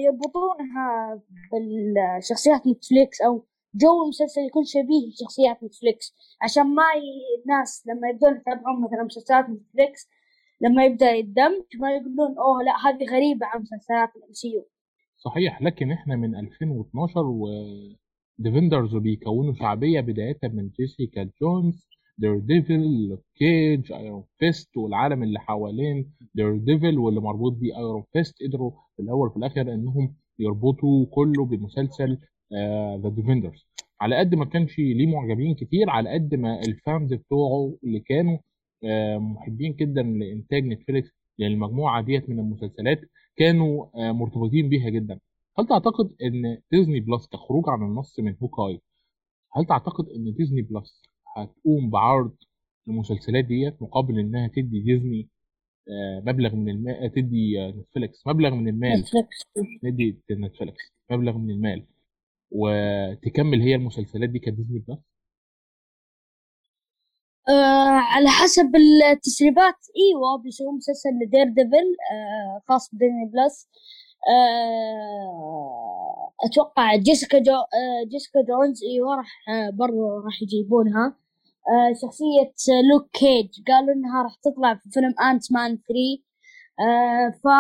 يربطونها 0.05 1.21
بالشخصيات 1.53 2.67
نتفليكس 2.67 3.21
أو 3.21 3.47
جو 3.75 4.03
المسلسل 4.05 4.41
يكون 4.41 4.65
شبيه 4.65 5.09
بشخصيات 5.11 5.65
نتفليكس. 5.65 6.15
عشان 6.43 6.63
ما 6.75 6.83
ي... 6.83 7.43
الناس 7.43 7.85
لما 7.87 8.09
يبدون 8.09 8.37
يتابعون 8.37 8.85
مثلا 8.85 9.05
مسلسلات 9.05 9.45
نتفليكس 9.49 10.09
لما 10.61 10.85
يبدأ 10.85 11.11
الدمج 11.15 11.65
ما 11.81 11.91
يقولون 11.91 12.39
أوه 12.39 12.63
لا 12.63 12.73
هذه 12.89 13.05
غريبة 13.15 13.47
عن 13.47 13.61
مسلسلات 13.61 14.17
ال 14.17 14.33
MCU. 14.33 14.69
صحيح 15.17 15.63
لكن 15.63 15.93
إحنا 15.93 16.17
من 16.17 16.37
2012 16.37 17.21
و 17.21 17.47
Defenders 18.39 18.97
بيكونوا 18.97 19.55
شعبية 19.55 20.01
بدايه 20.01 20.39
من 20.45 20.69
جيسيكا 20.69 21.31
جونز 21.41 21.89
Daredevil 22.19 23.19
كيج 23.37 23.93
Iron 23.93 24.25
Fist 24.39 24.77
والعالم 24.77 25.23
اللي 25.23 25.39
حوالين 25.41 26.13
Daredevil 26.35 26.99
واللي 26.99 27.21
مربوط 27.21 27.53
بيه 27.53 27.77
Iron 27.79 28.05
Fist 28.13 28.35
قدروا 28.43 28.71
في 28.97 29.03
الأول 29.03 29.29
وفي 29.29 29.37
الآخر 29.37 29.61
إنهم 29.61 30.15
يربطوا 30.39 31.07
كله 31.11 31.45
بمسلسل 31.45 32.19
The 33.03 33.09
Defenders 33.09 33.67
على 34.01 34.17
قد 34.19 34.35
ما 34.35 34.45
كانش 34.45 34.79
ليه 34.79 35.07
معجبين 35.07 35.55
كتير 35.55 35.91
على 35.91 36.11
قد 36.15 36.35
ما 36.35 36.61
ال 36.61 36.72
fans 36.72 37.15
بتوعه 37.15 37.77
اللي 37.85 38.01
كانوا 38.01 38.39
آه، 38.85 39.19
محبين 39.19 39.73
جدا 39.73 40.03
لإنتاج 40.03 40.65
نتفليكس 40.65 41.11
للمجموعة 41.39 42.03
ديت 42.03 42.31
من 42.31 42.39
المسلسلات 42.41 43.01
كانوا 43.37 43.87
آه، 43.97 44.13
مرتبطين 44.13 44.69
بيها 44.69 44.91
جدا. 44.91 45.19
هل 45.59 45.67
تعتقد 45.67 46.07
إن 46.23 46.59
ديزني 46.73 47.01
بلس 47.01 47.27
كخروج 47.27 47.65
عن 47.69 47.83
النص 47.83 48.21
من 48.21 48.37
Hawkeye 48.43 48.81
هل 49.53 49.65
تعتقد 49.67 50.05
إن 50.09 50.35
ديزني 50.35 50.63
بلس 50.63 51.03
هتقوم 51.37 51.91
بعرض 51.91 52.37
المسلسلات 52.89 53.45
ديت 53.45 53.83
مقابل 53.83 54.19
إنها 54.19 54.49
تدي 54.49 54.81
ديزني 54.81 55.29
آه، 55.89 56.23
مبلغ 56.27 56.55
من 56.55 56.69
المال 56.69 57.13
تدي 57.13 57.61
آه، 57.61 57.71
نتفليكس 57.71 58.27
مبلغ 58.27 58.51
من 58.55 58.69
المال. 58.69 59.01
نتفليكس. 59.01 59.43
ندي 59.85 60.19
نتفليكس 60.31 60.93
مبلغ 61.11 61.39
من 61.39 61.51
المال. 61.51 61.87
وتكمل 62.51 63.61
هي 63.61 63.75
المسلسلات 63.75 64.29
دي 64.29 64.39
كديزني 64.39 64.79
بلس؟ 64.89 64.99
آه 67.49 67.99
على 68.13 68.29
حسب 68.29 68.77
التسريبات. 69.13 69.75
إيوه 69.97 70.43
بيسوون 70.43 70.77
مسلسل 70.77 71.11
ل 71.23 71.45
Daredevil 71.49 71.97
آه 72.13 72.63
خاص 72.69 72.95
بديزني 72.95 73.25
بلس. 73.27 73.69
آه 74.29 76.33
أتوقع 76.45 76.97
جيسيكا 76.97 77.39
جو 77.39 77.53
آه 77.53 78.05
جيسيكا 78.09 78.43
جونز 78.43 78.83
إيوه 78.85 79.17
راح 79.17 79.49
آه 79.49 79.71
برضو 79.71 80.19
راح 80.19 80.43
يجيبونها. 80.43 81.22
آه 81.71 81.93
شخصية 82.03 82.53
لوك 82.91 83.11
كيج. 83.13 83.49
قالوا 83.69 83.95
إنها 83.95 84.23
راح 84.23 84.35
تطلع 84.45 84.75
في 84.75 84.91
فيلم 84.91 85.15
Ant-Man 85.31 85.71
3 85.71 85.83
آه 86.81 87.31
فا 87.45 87.51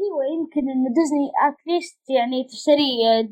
إيوه 0.00 0.22
يمكن 0.34 0.60
ان 0.70 0.84
ديزني 0.98 1.26
at 1.48 1.66
least 1.66 2.10
يعني 2.10 2.44
تشتري 2.44 2.90
آه، 3.10 3.28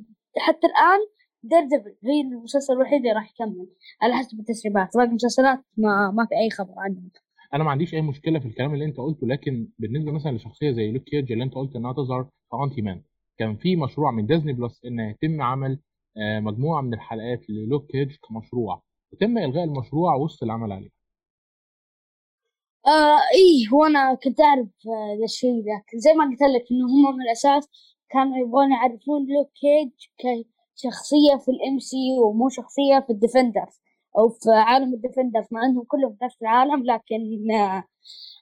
حتى 0.47 0.67
الآن 0.67 1.01
Daredevil 1.43 1.97
هي 2.05 2.21
المسلسل 2.21 2.73
الوحيد 2.73 2.99
اللي 3.01 3.13
راح 3.13 3.31
يكمل 3.33 3.67
على 4.03 4.15
حسب 4.15 4.41
التسريبات. 4.41 4.89
باقي 4.97 5.07
المسلسلات 5.09 5.59
ما 5.77 6.11
ما 6.11 6.27
في 6.27 6.35
أي 6.45 6.51
خبر 6.51 6.75
عنهم. 6.77 7.11
أنا 7.55 7.65
ما 7.65 7.71
عنديش 7.71 7.95
أي 7.95 8.03
مشكلة 8.03 8.39
في 8.39 8.47
الكلام 8.47 8.75
اللي 8.75 8.85
أنت 8.85 8.97
قلته 8.97 9.27
لكن 9.27 9.69
بالنسبة 9.79 10.13
مثلا 10.13 10.31
لشخصية 10.37 10.71
زي 10.73 10.93
لوك 10.93 11.03
كيج 11.03 11.33
اللي 11.33 11.45
أنت 11.45 11.55
قلت 11.55 11.77
إنها 11.77 11.93
تظهر 11.93 12.25
في 12.25 12.57
Ant-Man 12.65 13.03
كان 13.39 13.57
في 13.57 13.77
مشروع 13.77 14.11
من 14.11 14.27
ديزني 14.27 14.53
بلس 14.53 14.85
ان 14.85 15.01
يتم 15.01 15.43
عمل 15.43 15.81
آه، 16.17 16.41
مجموعة 16.41 16.81
من 16.81 16.95
الحلقات 16.95 17.51
للوك 17.51 17.87
كيج 17.91 18.17
كمشروع. 18.29 18.83
وتم 19.12 19.38
إلغاء 19.38 19.64
المشروع 19.64 20.14
وسط 20.14 20.42
العمل 20.42 20.73
عليه. 20.73 20.90
آه 22.87 23.19
إيه 23.35 23.69
هو 23.73 23.85
أنا 23.85 24.14
كنت 24.14 24.40
أعرف 24.40 24.69
آه، 24.87 25.16
ذا 25.19 25.25
الشيء 25.25 25.61
لكن 25.61 25.99
زي 25.99 26.12
ما 26.14 26.25
قلت 26.25 26.42
لك 26.42 26.64
إنه 26.71 26.87
هم 26.87 27.16
من 27.16 27.23
الأساس 27.23 27.69
كانوا 28.11 28.38
يبغون 28.38 28.73
يعرفون 28.73 29.26
لوك 29.26 29.50
كيج 29.61 29.90
كشخصية 30.19 31.37
في 31.45 31.50
ال 31.51 31.79
MCU 31.79 32.49
شخصية 32.49 33.00
في 33.07 33.11
ال 33.12 33.20
Defenders 33.20 33.83
أو 34.19 34.28
في 34.28 34.50
عالم 34.50 34.95
ال 34.95 35.00
Defenders 35.00 35.47
مع 35.50 35.64
إنهم 35.66 35.85
كلهم 35.85 36.16
في 36.16 36.25
نفس 36.25 36.42
العالم 36.42 36.85
لكن 36.85 37.50
آه، 37.52 37.85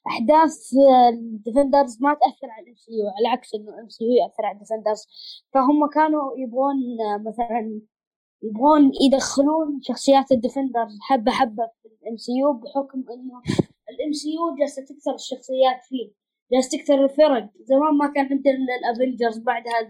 أحداث 0.07 0.75
آه، 0.75 1.09
ال 1.09 1.18
Defenders 1.18 2.03
ما 2.03 2.15
تأثر 2.15 2.51
على 2.51 2.63
ال 2.65 2.77
MCU 2.77 3.07
على 3.19 3.29
عكس 3.29 3.55
إنه 3.55 3.69
ال 3.75 3.89
MCU 3.89 4.11
يأثر 4.13 4.47
على 4.47 4.55
ال 4.55 4.59
Defenders. 4.59 5.07
فهم 5.55 5.89
كانوا 5.95 6.23
يبغون 6.39 6.77
مثلا 7.27 7.81
يبغون 8.43 8.93
يدخلون 9.07 9.81
شخصيات 9.83 10.33
ال 10.33 10.39
Defenders 10.39 10.99
حبة 11.01 11.33
حبة 11.33 11.71
في 11.83 11.89
ال 11.89 12.17
MCU 12.17 12.53
بحكم 12.53 12.99
إنه 12.99 13.43
ال 13.91 14.13
MCU 14.13 14.57
جالسة 14.59 14.83
تكثر 14.83 15.15
الشخصيات 15.15 15.83
فيه 15.89 16.13
جالسة 16.53 16.79
تكثر 16.79 17.05
الفرق. 17.05 17.51
زمان 17.61 17.95
ما 17.99 18.13
كان 18.15 18.29
عندنا 18.31 18.75
ال 18.81 18.87
Avengers 18.87 19.39
بعدها 19.39 19.81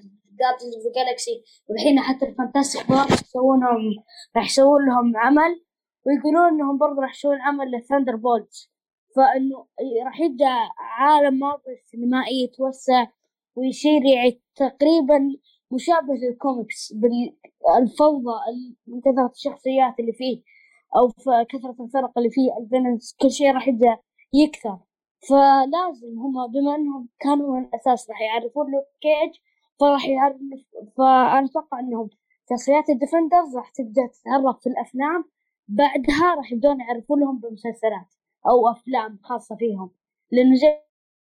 Guardians 0.40 0.74
of 0.74 0.94
Galaxy 0.94 1.44
والحين 1.68 2.00
حتى 2.00 2.26
ال 2.26 2.32
Fantastic 2.32 2.82
Four 2.82 3.06
يسوونهم 3.12 4.04
راح 4.36 4.44
يسوون 4.44 4.86
لهم 4.86 5.16
عمل 5.16 5.62
ويقولون 6.06 6.48
إنهم 6.48 6.78
برضه 6.78 7.02
راح 7.02 7.14
يسوون 7.14 7.40
عمل 7.40 7.70
لل 7.70 8.16
Thunderbolts 8.16 8.70
فإنه 9.16 9.66
راح 10.06 10.20
يبدأ 10.20 10.54
عالم 10.78 11.38
مارفل 11.38 11.70
السينمائي 11.70 12.42
يتوسع 12.44 13.06
ويصير 13.56 14.04
يعني 14.04 14.42
تقريبا 14.56 15.36
مشابه 15.72 16.14
للكوميكس 16.14 16.92
بالفوضى 16.92 18.32
ال- 18.48 18.76
من 18.86 19.00
كثرة 19.00 19.30
الشخصيات 19.34 20.00
اللي 20.00 20.12
فيه 20.12 20.42
أو 20.96 21.08
في 21.08 21.30
كثرة 21.48 21.76
الفرق 21.84 22.18
اللي 22.18 22.30
فيه 22.30 22.50
ال 22.62 22.68
villains 22.68 23.16
كل 23.22 23.30
شيء 23.30 23.52
راح 23.54 23.68
يبدأ 23.68 23.98
يكثر. 24.34 24.78
فلازم 25.28 26.18
هم 26.18 26.46
بما 26.52 26.74
إنهم 26.74 27.08
كانوا 27.20 27.56
من 27.56 27.64
الأساس 27.64 28.10
راح 28.10 28.20
يعرفون 28.20 28.66
لوك 28.72 28.84
كيج 29.00 29.40
فراح 29.80 30.08
يعرف 30.08 30.36
فأنا 30.98 31.44
أتوقع 31.46 31.80
إنهم 31.80 32.10
شخصيات 32.50 32.90
ال 32.90 32.97
Defenders 32.97 33.56
راح 33.56 33.70
تبدأ 33.70 34.06
تتعرف 34.06 34.60
في 34.60 34.68
الأفلام 34.68 35.24
بعدها 35.68 36.34
راح 36.34 36.52
يبدون 36.52 36.80
يعرفون 36.80 37.20
لهم 37.20 37.38
بمسلسلات 37.38 38.14
أو 38.48 38.68
أفلام 38.70 39.18
خاصة 39.22 39.56
فيهم. 39.56 39.90
لأنه 40.32 40.54
زي 40.54 40.80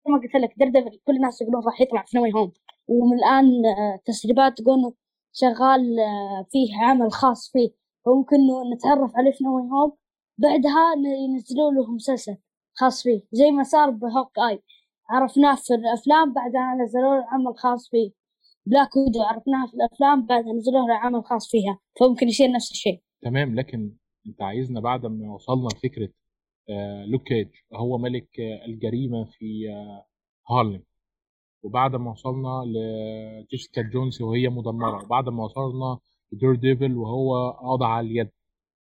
ما 0.08 0.18
قلت 0.18 0.36
لك 0.36 0.54
Daredevil 0.58 1.00
كل 1.08 1.16
الناس 1.16 1.42
يقولون 1.42 1.64
راح 1.66 1.82
يطلع 1.82 2.04
في 2.04 2.18
No 2.18 2.34
Way 2.34 2.41
Home 2.41 2.52
ومن 2.88 3.18
الان 3.18 3.66
آه، 3.66 4.00
تسريبات 4.06 4.60
انه 4.60 4.94
شغال 5.34 6.00
آه، 6.00 6.46
فيه 6.52 6.86
عمل 6.86 7.12
خاص 7.12 7.52
فيه. 7.52 7.70
فممكن 8.06 8.38
نتعرف 8.74 9.12
عليه 9.16 9.32
في 9.32 9.44
No 9.44 9.62
Way 9.62 9.77
Home 9.77 9.98
بعدها 10.38 10.94
ينزلوا 11.24 11.72
له 11.72 11.92
مسلسل 11.92 12.38
خاص 12.74 13.04
فيه 13.04 13.22
زي 13.32 13.52
ما 13.52 13.64
صار 13.64 13.90
ب 13.90 14.40
Hawkeye 14.50 14.64
عرفناه 15.10 15.56
في 15.56 15.74
الأفلام 15.74 16.34
بعدها 16.34 16.76
نزلوا 16.84 17.16
له 17.16 17.26
عمل 17.32 17.58
خاص 17.58 17.90
فيه. 17.90 18.12
Black 18.66 18.96
Widow 18.96 19.22
عرفناها 19.22 19.68
في 19.68 19.74
الأفلام 19.74 20.26
بعدها 20.26 20.54
نزلوا 20.54 20.88
له 20.88 20.94
عمل 20.94 21.24
خاص 21.24 21.52
فيها. 21.52 21.80
فممكن 22.00 22.28
يصير 22.28 22.52
نفس 22.52 22.72
الشيء. 22.72 23.02
تمام 23.22 23.56
لكن 23.56 23.96
انت 24.28 24.42
عايزنا 24.42 24.80
بعد 24.80 25.06
ما 25.06 25.34
وصلنا 25.34 25.68
لفكرة 25.68 26.10
آه 26.70 27.06
لوك 27.06 27.24
كيج 27.24 27.48
هو 27.74 27.98
ملك 27.98 28.30
الجريمة 28.68 29.26
في 29.26 29.68
هارلم. 30.50 30.84
وبعد 31.66 31.96
ما 31.96 32.12
وصلنا 32.12 32.64
لجيسيكا 32.66 33.82
جونز 33.82 34.22
وهي 34.22 34.50
مدمرة 34.50 35.04
وبعد 35.06 35.30
ما 35.30 35.44
وصلنا 35.44 36.00
ل 36.32 36.56
Daredevil 36.56 36.98
وهو 36.98 37.50
قاضي 37.52 37.86
على 37.86 38.08
اليد 38.08 38.30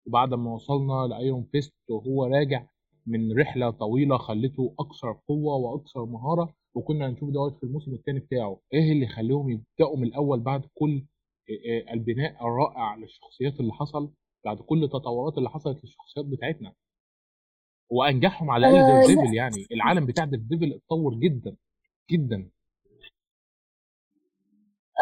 وبعد 0.06 0.34
ما 0.34 0.54
وصلنا 0.54 1.06
ل 1.06 1.15
Iron 1.15 1.48
Fist 1.52 1.74
وهو 1.88 2.24
راجع 2.24 2.66
من 3.06 3.40
رحلة 3.40 3.70
طويلة 3.70 4.18
خلته 4.18 4.74
أكثر 4.80 5.20
قوة 5.28 5.54
وأكثر 5.54 6.04
مهارة 6.06 6.54
وكنا 6.74 7.08
هنشوف 7.08 7.30
دوت 7.30 7.56
في 7.56 7.62
الموسم 7.64 7.94
الثاني 7.94 8.18
بتاعه. 8.20 8.60
إيه 8.74 8.92
اللي 8.92 9.04
يخليهم 9.04 9.50
يبدأوا 9.50 9.96
من 9.96 10.04
الأول 10.06 10.40
بعد 10.40 10.62
كل 10.74 11.04
آه، 11.50 11.90
آه، 11.90 11.92
البناء 11.92 12.46
الرائع 12.46 12.94
للشخصيات 12.96 13.60
اللي 13.60 13.72
حصل 13.72 14.12
بعد 14.44 14.58
كل 14.58 14.84
التطورات 14.84 15.38
اللي 15.38 15.50
حصلت 15.50 15.84
للشخصيات 15.84 16.26
بتاعتنا؟ 16.26 16.72
وأنجحهم 17.90 18.50
على 18.50 18.68
الاقل 18.68 18.90
آه، 18.90 19.06
Dare 19.06 19.16
لا. 19.16 19.22
Devil 19.22 19.34
يعني. 19.34 19.66
العالم 19.72 20.06
بتاع 20.06 20.24
Devil 20.24 20.72
اتطور 20.72 21.14
جدا 21.14 21.56
جدا. 22.10 22.50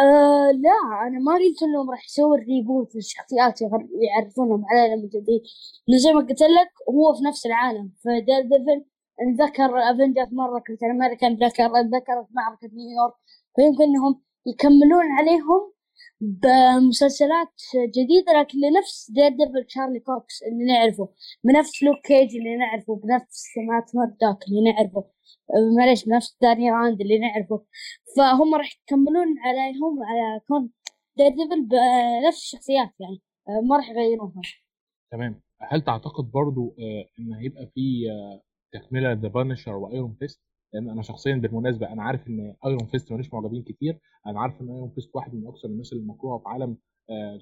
أه 0.01 0.51
لا 0.65 1.07
أنا 1.07 1.19
ما 1.19 1.33
قلت 1.35 1.63
إنهم 1.63 1.91
راح 1.91 2.05
يسووا 2.05 2.37
ال 2.37 2.45
reboot 2.45 2.95
للشخصيات 2.95 3.63
يعرفونهم 4.03 4.65
على 4.71 4.81
عالم 4.81 5.07
جديد. 5.07 5.43
إنه 5.89 5.99
زي 5.99 6.13
ما 6.13 6.21
قلت 6.21 6.43
لك 6.43 6.71
هو 6.91 7.15
في 7.15 7.25
نفس 7.25 7.47
العالم. 7.47 7.93
ف 8.05 8.41
Daredevil 8.43 8.85
انذكر 9.23 9.71
Avengers 9.91 10.35
مرة 10.35 10.59
كابتن 10.67 10.91
أمريكا 10.91 11.27
انذكر 11.27 11.67
انذكر 11.67 12.25
في 12.25 12.33
معركة 12.35 12.69
نيويورك. 12.73 13.15
فيمكن 13.57 13.85
إنهم 13.85 14.23
يكملون 14.47 15.07
عليهم 15.19 15.73
بمسلسلات 16.21 17.55
جديدة 17.89 18.33
لكن 18.41 18.59
لنفس 18.59 19.11
Daredevil 19.11 19.65
تشارلي 19.67 20.01
كوكس 20.01 20.43
اللي 20.43 20.65
نعرفه 20.65 21.09
بنفس 21.45 21.83
لوك 21.83 22.01
كيج 22.07 22.37
اللي 22.37 22.57
نعرفه 22.57 22.97
بنفس 22.97 23.45
مات 23.69 23.97
ميردوك 23.97 24.49
اللي 24.49 24.73
نعرفه 24.73 25.05
معليش 25.79 26.05
بنفس 26.05 26.37
داني 26.43 26.71
راند 26.71 27.01
اللي 27.01 27.19
نعرفه. 27.19 27.65
فهم 28.17 28.55
راح 28.55 28.71
يكملون 28.83 29.39
عليهم 29.39 30.03
على 30.03 30.41
كون 30.49 30.71
Daredevil 31.17 31.63
بنفس 31.67 32.39
الشخصيات 32.39 32.91
يعني 33.01 33.23
ما 33.69 33.77
راح 33.77 33.91
يغيرونهم 33.91 34.43
تمام. 35.13 35.41
هل 35.61 35.83
تعتقد 35.83 36.25
برضو 36.31 36.75
آه، 36.79 37.05
إن 37.19 37.33
هيبقى 37.35 37.67
في 37.75 38.11
آه، 38.11 38.43
تكملة 38.73 39.13
The 39.13 39.29
Punisher 39.29 39.77
و 39.77 39.85
Iron 39.85 40.17
Fist؟ 40.21 40.41
لأن 40.73 40.91
أنا 40.91 41.03
شخصيا 41.03 41.35
بالمناسبة 41.35 41.93
أنا 41.93 42.03
عارف 42.03 42.29
إن 42.29 42.55
Iron 42.67 42.87
Fist 42.87 43.13
مالوش 43.13 43.35
معجبين 43.35 43.63
كتير. 43.63 44.01
أنا 44.27 44.41
عارف 44.41 44.61
إن 44.61 44.71
Iron 44.71 44.91
Fist 44.91 45.11
واحد 45.17 45.35
من 45.35 45.47
أكثر 45.47 45.69
الناس 45.69 45.93
المكروهه 45.93 46.39
في 46.39 46.45
عالم 46.49 46.77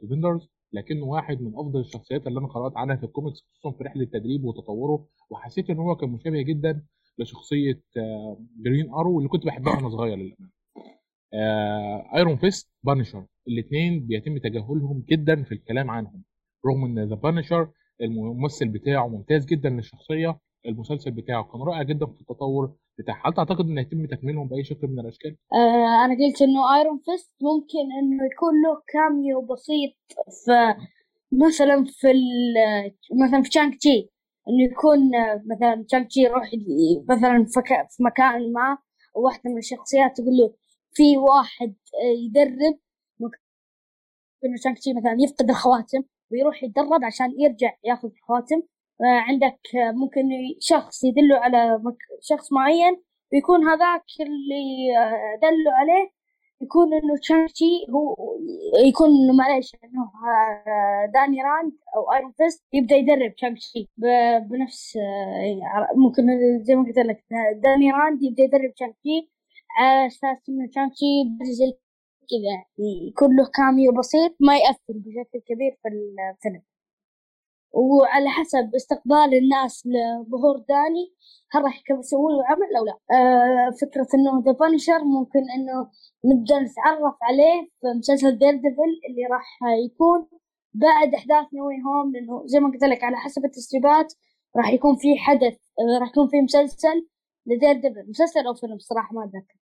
Defenders 0.00 0.48
لكنه 0.72 1.04
واحد 1.06 1.40
من 1.42 1.52
أفضل 1.54 1.80
الشخصيات 1.80 2.26
اللي 2.26 2.38
أنا 2.40 2.48
قرأت 2.48 2.76
عنها 2.76 2.96
في 2.96 3.04
الكوميكس 3.04 3.40
خصوصا 3.52 3.76
في 3.78 3.84
رحلة 3.84 4.02
التدريب 4.02 4.44
وتطوره 4.44 5.06
وحسيت 5.30 5.70
إن 5.70 5.76
هو 5.78 5.96
كان 5.96 6.10
مشابه 6.10 6.42
جدا 6.42 6.82
لشخصية 7.18 7.82
Green 8.64 8.90
Arrow 8.90 9.18
اللي 9.18 9.28
كنت 9.28 9.46
بحبها 9.46 9.76
وأنا 9.76 9.88
صغير 9.88 10.16
للأمانة. 10.16 10.52
Iron 12.16 12.36
Fist 12.36 12.70
Punisher 12.82 13.26
الاثنين 13.48 14.06
بيتم 14.06 14.38
تجاهلهم 14.38 15.04
جدا 15.08 15.42
في 15.42 15.52
الكلام 15.52 15.90
عنهم. 15.90 16.22
رغم 16.66 16.84
إن 16.84 17.08
The 17.08 17.14
Punisher 17.14 17.68
الممثل 18.00 18.68
بتاعه 18.68 19.08
ممتاز 19.08 19.46
جدا 19.46 19.68
للشخصية 19.70 20.38
المسلسل 20.66 21.10
بتاعه 21.10 21.44
كان 21.44 21.62
رائع 21.62 21.82
جدا 21.82 22.06
في 22.06 22.20
التطور 22.20 22.74
بتاعه 22.98 23.22
هل 23.26 23.34
تعتقد 23.34 23.64
ان 23.64 23.78
يتم 23.78 24.06
تكميلهم 24.06 24.48
بأي 24.48 24.64
شكل 24.64 24.86
من 24.86 25.00
الأشكال؟ 25.00 25.36
آه 25.52 26.04
أنا 26.04 26.14
قلت 26.14 26.42
إنه 26.42 26.76
Iron 26.76 26.98
Fist 27.04 27.32
ممكن 27.42 27.84
إنه 28.02 28.24
يكون 28.32 28.54
له 28.64 28.82
cameo 28.92 29.40
بسيط 29.40 29.92
في 30.44 30.74
مثلا 31.32 31.84
في 31.84 32.08
مثلا 33.24 33.42
في 33.42 33.50
Shang-Chi 33.50 34.10
إنه 34.48 34.64
يكون 34.72 35.14
آه، 35.14 35.42
مثلا 35.46 35.84
Shang-Chi 35.90 36.20
يروح 36.20 36.50
مثلا 37.08 37.44
في 37.44 37.60
كا- 37.68 37.86
في 37.90 38.02
مكان 38.02 38.52
ما 38.52 38.78
واحدة 39.14 39.50
من 39.50 39.58
الشخصيات 39.58 40.16
تقول 40.16 40.36
له 40.36 40.54
في 40.92 41.16
واحد 41.16 41.74
آه، 42.02 42.16
يدرب. 42.26 42.78
إنه 44.44 44.56
Shang-Chi 44.64 44.92
مثلا 44.92 45.16
يفقد 45.20 45.50
الخواتم 45.50 46.02
ويروح 46.32 46.62
يتدرب 46.62 47.04
عشان 47.04 47.40
يرجع 47.40 47.72
ياخذ 47.84 48.08
الخواتم. 48.16 48.62
عندك 49.04 49.60
آه، 49.76 49.92
ممكن 49.92 50.22
شخص 50.60 51.04
يدله 51.04 51.36
على. 51.36 51.82
شخص 52.22 52.52
معين 52.52 53.02
ويكون 53.32 53.68
هذاك 53.68 54.04
اللي 54.20 54.98
آه، 54.98 55.38
دله 55.42 55.72
عليه 55.72 56.10
يكون 56.60 56.94
إنه 56.94 57.16
Shang-Chi 57.22 57.86
هو 57.94 58.16
يكون 58.88 59.08
إنه 59.08 59.32
معليش 59.36 59.76
إنه 59.84 60.02
آه، 60.02 61.06
داني 61.14 61.42
راند 61.42 61.72
أو 61.96 62.12
Iron 62.12 62.32
Fist 62.38 62.64
يبدأ 62.72 62.96
يدرب 62.96 63.34
Shang-Chi 63.36 63.88
ب- 63.96 64.48
بنفس 64.48 64.96
آه، 64.96 65.40
يعني 65.42 65.86
ممكن 65.96 66.22
زي 66.62 66.74
ما 66.74 66.84
قلت 66.84 66.98
لك 66.98 67.24
داني 67.62 67.90
راند 67.92 68.22
يبدأ 68.22 68.42
يدرب 68.42 68.74
Shang-Chi 68.74 69.30
على 69.78 70.06
أساس 70.06 70.38
إنه 70.48 70.66
Shang-Chi 70.68 71.04
زي 71.42 71.72
كذا 72.30 72.50
يعني 72.52 73.08
يكون 73.08 73.36
له 73.36 73.44
cameo 73.56 73.92
بسيط 73.92 74.36
ما 74.40 74.56
يأثر 74.58 74.78
بشكل 74.88 75.38
كبير 75.48 75.78
في 75.82 75.88
الفيلم 75.88 76.62
وعلى 77.76 78.28
حسب 78.28 78.74
استقبال 78.74 79.34
الناس 79.34 79.86
لظهور 79.86 80.56
داني 80.68 81.14
هل 81.52 81.62
راح 81.64 81.82
يسوون 81.90 82.32
له 82.36 82.44
عمل 82.46 82.76
أو 82.78 82.84
لا. 82.84 82.98
آه 83.16 83.70
فكرة 83.70 84.08
إنه 84.14 84.42
The 84.46 84.52
Punisher 84.52 85.04
ممكن 85.04 85.40
إنه 85.56 85.90
نبدأ 86.24 86.58
نتعرف 86.58 87.16
عليه 87.22 87.68
في 87.80 87.86
مسلسل 87.98 88.38
Daredevil 88.38 88.92
اللي 89.08 89.26
راح 89.30 89.58
يكون 89.84 90.26
بعد 90.74 91.14
أحداث 91.14 91.46
No 91.54 91.74
Way 91.86 91.97
Home 91.97 92.12
لأنه 92.12 92.42
زي 92.46 92.60
ما 92.60 92.68
قلت 92.70 92.84
لك 92.84 93.04
على 93.04 93.16
حسب 93.16 93.44
التسريبات 93.44 94.14
راح 94.56 94.72
يكون 94.72 94.96
في 94.96 95.18
حدث 95.18 95.56
راح 96.00 96.08
يكون 96.08 96.28
في 96.28 96.40
مسلسل 96.40 97.06
ل 97.46 97.72
Daredevil 97.72 98.08
مسلسل 98.10 98.46
أو 98.46 98.54
فيلم 98.54 98.78
صراحة 98.78 99.14
ما 99.14 99.24
أتذكر. 99.24 99.56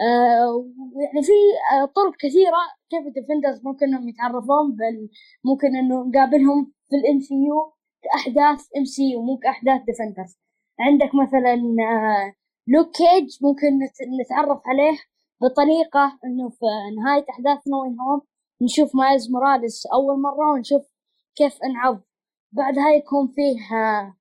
آه 0.00 0.66
يعني 1.04 1.22
في 1.22 1.32
آه 1.72 1.84
طرق 1.84 2.14
كثيرة 2.20 2.60
كيف 2.90 3.06
ال 3.06 3.11
Defenders 3.11 3.60
ممكن 3.66 3.86
إنهم 3.86 4.08
يتعرفون 4.08 4.66
بل 4.76 5.08
ممكن 5.44 5.76
إنه 5.76 6.04
نقابلهم 6.08 6.72
في 6.90 6.96
ال 6.96 7.20
MCU 7.20 7.72
كأحداث 8.02 8.66
MCU 8.78 9.22
مو 9.22 9.36
كأحداث 9.38 9.80
Defenders. 9.86 10.38
عندك 10.80 11.10
مثلا 11.14 11.54
آه 11.90 12.34
لوك 12.66 12.88
كيج 12.96 13.38
ممكن 13.42 13.66
نت- 13.78 14.08
نتعرف 14.24 14.60
عليه 14.66 14.98
بطريقة 15.42 16.18
إنه 16.24 16.48
في 16.50 16.66
نهاية 16.96 17.24
احداث 17.30 17.58
No 17.68 17.88
Way 17.88 18.02
Home 18.02 18.20
نشوف 18.62 18.96
مايلز 18.96 19.30
موراليس 19.30 19.86
أول 19.86 20.20
مرة 20.22 20.50
ونشوف 20.52 20.82
كيف 21.36 21.58
أنعض. 21.64 22.00
بعدها 22.52 22.90
يكون 22.90 23.28
فيه 23.28 23.76
آه 23.76 24.16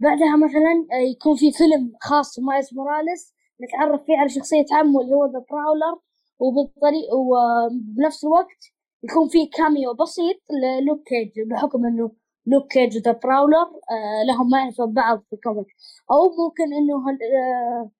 بعدها 0.00 0.36
مثلا 0.36 0.86
آه، 0.92 1.10
يكون 1.10 1.36
في 1.36 1.52
فيلم 1.52 1.92
خاص 2.00 2.40
بمايلز 2.40 2.74
موراليس 2.74 3.34
نتعرف 3.62 4.02
فيه 4.06 4.16
على 4.16 4.28
شخصية 4.28 4.64
عمه 4.72 5.00
اللي 5.00 5.14
هو 5.14 5.26
The 5.26 5.44
Prowler 5.50 6.00
وبالطريق 6.38 7.08
وبنفس 7.14 8.24
الوقت 8.24 8.62
يكون 9.02 9.28
في 9.28 9.46
cameo 9.46 9.94
بسيط 9.94 10.36
للوك 10.62 11.02
كيج 11.08 11.30
بحكم 11.50 11.86
إنه 11.86 12.10
لوك 12.46 12.72
كيج 12.72 12.96
و 12.96 13.00
The 13.00 13.12
Prowler 13.24 13.66
آه 13.90 14.22
لهم 14.28 14.50
معرفة 14.50 14.84
ببعض 14.84 15.18
في 15.30 15.32
ال 15.36 15.40
comic. 15.40 15.66
أو 16.10 16.22
ممكن 16.44 16.64
إنه 16.74 16.94
آه 16.96 17.90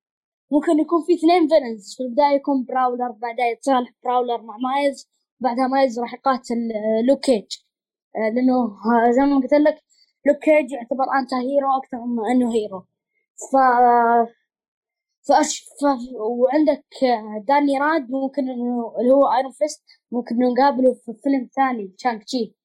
ممكن 0.52 0.78
يكون 0.80 1.02
في 1.06 1.14
اثنين 1.14 1.48
villains 1.48 1.94
في 1.96 2.02
البداية 2.02 2.36
يكون 2.36 2.64
Prowler 2.64 3.10
بعدها 3.10 3.46
يتصالح 3.46 3.90
Prowler 4.04 4.42
مع 4.42 4.56
مايلز 4.56 5.08
بعدها 5.40 5.66
مايلز 5.66 6.00
راح 6.00 6.14
يقاتل 6.14 6.68
لوك 7.08 7.20
كيج. 7.20 7.46
لأنه 8.34 8.76
زي 9.10 9.22
ما 9.22 9.36
قلت 9.36 9.54
لك 9.54 9.85
لوك 10.26 10.38
كيج 10.38 10.72
يعتبر 10.72 11.04
anti 11.20 11.34
hero 11.34 11.76
أكثر 11.78 11.98
من 12.06 12.30
إنه 12.30 12.54
hero 12.54 12.80
ف 13.52 13.56
فأش... 15.28 15.60
ف... 15.80 15.84
وعندك 16.20 16.84
داني 17.48 17.78
راند 17.78 18.10
ممكن 18.10 18.48
إنه 18.48 18.94
اللي 19.00 19.12
هو 19.12 19.26
Iron 19.36 19.52
Fist 19.52 19.84
ممكن 20.12 20.34
إنه 20.36 20.52
نقابله 20.52 20.94
في 20.94 21.12
فيلم 21.22 21.48
ثاني 21.56 21.94
Shang-Chi 21.98 22.56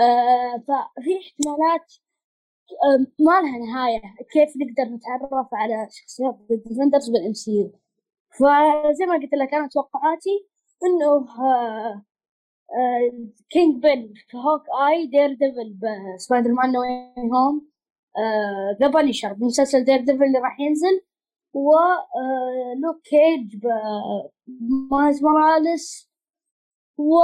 آه 0.00 0.56
ففي 0.58 1.10
احتمالات 1.18 1.92
آه 2.84 2.98
ما 3.24 3.40
لها 3.40 3.58
نهاية. 3.58 4.00
كيف 4.32 4.48
نقدر 4.56 4.94
نتعرف 4.94 5.48
على 5.54 5.88
شخصيات 5.90 6.36
ال 6.50 6.56
Defenders 6.56 7.10
بال 7.10 7.32
MCU 7.32 7.72
فزي 8.38 9.06
ما 9.06 9.14
قلت 9.14 9.34
لك 9.34 9.54
أنا 9.54 9.68
توقعاتي 9.68 10.48
إنه 10.84 11.26
آه 11.44 12.04
Kingpin 13.50 14.14
في 14.28 14.36
Hawkeye 14.36 15.06
Daredevil 15.06 15.78
بسبايدر 16.16 16.52
مان 16.52 16.72
No 16.72 16.80
Way 17.34 17.49
Home 17.49 17.68
The 18.80 18.88
Punisher 18.88 19.32
بمسلسل 19.32 19.84
Daredevil 19.84 20.24
اللي 20.24 20.38
راح 20.38 20.60
ينزل. 20.60 21.00
ولوك 21.54 23.02
كيج 23.02 23.62
بمايلز 24.46 25.24
موراليس 25.24 26.10
و 26.98 27.14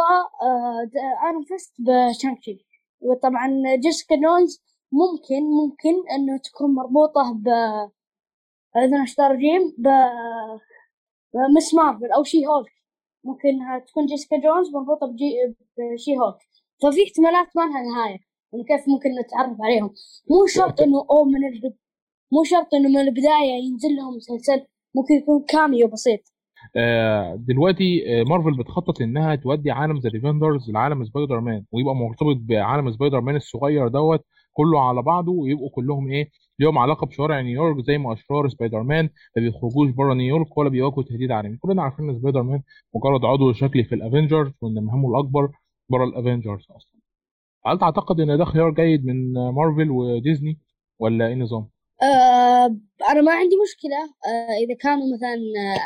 Iron 1.26 1.44
Fist 1.44 1.74
ب 1.78 1.87
Shang-Chi 1.87 2.66
وطبعا 3.00 3.48
جيسيكا 3.76 4.16
جونز 4.16 4.62
ممكن 4.92 5.42
ممكن 5.42 6.10
إنه 6.10 6.38
تكون 6.38 6.74
مربوطة 6.74 7.32
ب 7.34 7.48
اذا 8.76 9.02
اشترى 9.02 9.36
جيم 9.36 9.74
ب 9.78 9.88
Ms. 11.56 11.74
Marvel 11.74 12.12
أو 12.12 12.22
She-Hulk 12.24 12.72
ممكن 13.24 13.48
تكون 13.86 14.06
جيسيكا 14.06 14.36
جونز 14.36 14.74
مربوطة 14.74 15.06
بجي 15.06 15.32
ب 15.94 16.16
She-Hulk 16.18 16.38
ففي 16.82 17.04
احتمالات 17.04 17.48
ما 17.56 17.62
لها 17.62 17.82
نهاية. 17.82 18.18
يعني 18.52 18.64
كيف 18.68 18.88
ممكن 18.88 19.10
نتعرف 19.20 19.56
عليهم؟ 19.60 19.90
مو 20.30 20.46
شرط 20.46 20.80
إنه 20.80 21.06
أو 21.10 21.24
من 21.24 21.44
البد... 21.52 21.76
مو 22.32 22.44
شرط 22.44 22.74
إنه 22.74 22.88
من 22.88 22.98
البداية 22.98 23.52
ينزل 23.64 23.96
لهم 23.96 24.16
مسلسل. 24.16 24.66
ممكن 24.94 25.14
يكون 25.14 25.44
cameo 25.48 25.88
بسيط. 25.88 26.20
آه، 26.76 27.34
دلوقتي 27.34 28.20
آه، 28.20 28.24
مارفل 28.24 28.56
بتخطط 28.58 29.00
إنها 29.00 29.34
تودي 29.34 29.70
عالم 29.70 29.98
The 29.98 30.10
Defenders 30.10 30.70
لعالم 30.70 31.04
سبايدر 31.04 31.40
مان 31.40 31.64
ويبقى 31.72 31.94
مرتبط 31.94 32.36
بعالم 32.40 32.92
سبايدر 32.92 33.20
مان 33.20 33.36
الصغير 33.36 33.88
دوت 33.88 34.24
كله 34.52 34.80
على 34.88 35.02
بعضه 35.02 35.32
ويبقوا 35.32 35.70
كلهم 35.70 36.08
إيه 36.12 36.30
ليهم 36.58 36.78
علاقة 36.78 37.06
بشوارع 37.06 37.40
نيويورك 37.40 37.84
زي 37.84 37.98
ما 37.98 38.12
أشرار 38.12 38.48
سبايدر 38.48 38.82
مان 38.82 39.04
ما 39.36 39.42
بيخرجوش 39.42 39.90
بره 39.90 40.14
نيويورك 40.14 40.58
ولا 40.58 40.68
بيواجهوا 40.68 41.02
تهديد 41.02 41.30
عالمي. 41.30 41.56
كلنا 41.56 41.82
عارفين 41.82 42.08
إن 42.08 42.18
سبايدر 42.18 42.42
مان 42.42 42.62
مجرد 42.94 43.24
عضو 43.24 43.52
شكلي 43.52 43.84
في 43.84 43.94
ال 43.94 44.01
Avengers 44.01 44.52
وإن 44.60 44.74
مهمه 44.84 45.08
الأكبر 45.10 45.48
بره 45.88 46.04
ال 46.04 46.11
Avengers 46.11 46.66
أصلا. 46.70 47.00
هل 47.66 47.78
تعتقد 47.78 48.20
إن 48.20 48.38
ده 48.38 48.44
خيار 48.44 48.70
جيد 48.70 49.04
من 49.06 49.32
مارفل 49.32 49.90
وديزني 49.90 50.58
ولا 50.98 51.26
إيه 51.26 51.32
النظام؟ 51.32 51.68
آه 52.02 52.76
أنا 53.10 53.20
ما 53.20 53.32
عندي 53.32 53.56
مشكلة. 53.64 53.96
آه 54.32 54.64
إذا 54.64 54.74
كانوا 54.80 55.14
مثلا 55.14 55.34
آه 55.34 55.80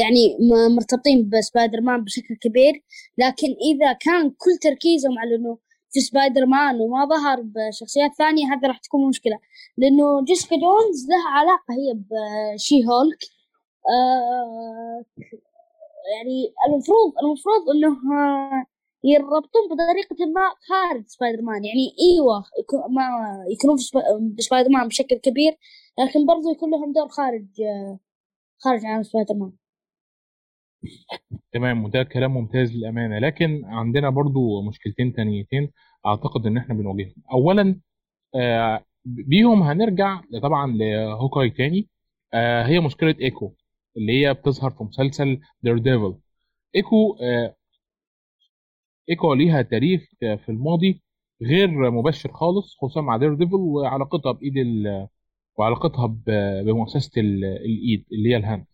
يعني 0.00 0.36
مرتبطين 0.76 1.30
بسبايدر 1.30 1.80
مان 1.80 2.04
بشكل 2.04 2.34
كبير 2.40 2.72
لكن 3.18 3.46
إذا 3.72 3.92
كان 3.92 4.30
كل 4.30 4.58
تركيزهم 4.62 5.18
على 5.18 5.34
إنه 5.34 5.58
في 5.92 6.00
سبايدر 6.00 6.46
مان 6.46 6.80
وما 6.80 7.04
ظهر 7.06 7.42
بشخصيات 7.42 8.10
ثانية 8.18 8.46
هذا 8.54 8.68
راح 8.68 8.78
تكون 8.78 9.08
مشكلة. 9.08 9.38
لأنه 9.78 10.24
جيسيكا 10.24 10.56
جونز 10.56 11.06
لها 11.10 11.28
علاقة 11.38 11.74
هي 11.74 11.94
ب 11.94 12.74
She-Hulk 12.88 13.18
آه 13.90 15.04
يعني 16.16 16.52
المفروض 16.68 17.12
المفروض 17.22 17.62
إنه 17.76 17.88
آه، 17.88 18.64
يربطون 19.04 19.62
بطريقة 19.70 20.26
ما 20.26 20.40
خارج 20.68 21.06
سبايدر 21.06 21.42
مان 21.42 21.64
يعني 21.64 21.94
إيوه 22.00 22.44
يكون 22.60 22.80
ما 22.94 23.02
يكونون 23.50 23.76
في 23.76 23.82
سبا- 23.82 24.34
بسبايدر 24.38 24.70
مان 24.70 24.88
بشكل 24.88 25.16
كبير 25.16 25.58
لكن 25.98 26.26
برضو 26.26 26.50
يكون 26.52 26.70
لهم 26.70 26.92
دور 26.92 27.08
خارج 27.08 27.46
آه، 27.60 27.98
خارج 28.58 28.84
عالم 28.86 29.02
سبايدر 29.02 29.34
مان 29.34 29.52
تمام 31.52 31.84
وده 31.84 32.02
كلام 32.02 32.34
ممتاز 32.34 32.72
للأمانة. 32.72 33.18
لكن 33.18 33.64
عندنا 33.64 34.10
برضو 34.10 34.62
مشكلتين 34.62 35.12
تانيتين 35.14 35.70
أعتقد 36.06 36.46
إن 36.46 36.56
إحنا 36.56 36.74
بنواجههم. 36.74 37.14
اولا 37.32 37.80
آه، 38.34 38.84
بيهم 39.04 39.62
هنرجع 39.62 40.20
طبعا 40.42 40.72
ل 40.76 40.85
Hawkeye 40.85 41.50
تاني. 41.50 41.88
آه، 42.34 42.62
هي 42.66 42.80
مشكلة 42.80 43.14
إيكو 43.20 43.54
اللي 43.96 44.12
هي 44.26 44.34
بتظهر 44.34 44.70
في 44.70 44.84
مسلسل 44.84 45.40
Daredevil 45.62 46.18
Echo 46.76 47.16
آه، 47.22 47.56
إيكو 49.10 49.34
ليها 49.34 49.62
تاريخ 49.62 50.02
في 50.20 50.48
الماضي 50.48 51.02
غير 51.42 51.90
مبشر 51.90 52.32
خالص 52.32 52.76
خصوصا 52.76 53.00
مع 53.00 53.16
Daredevil 53.16 53.54
وعلاقتها 53.54 54.32
بإيد. 54.32 54.54
وعلاقتها 55.58 56.06
بمؤسسة 56.62 57.20
ال- 57.20 57.44
الإيد 57.44 58.04
اللي 58.12 58.30
هي 58.30 58.36
ال 58.36 58.42
Hand 58.42 58.66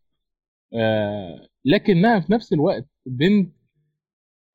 آه، 0.75 1.49
لكنها 1.65 2.21
في 2.21 2.33
نفس 2.33 2.53
الوقت 2.53 2.87
بنت 3.07 3.55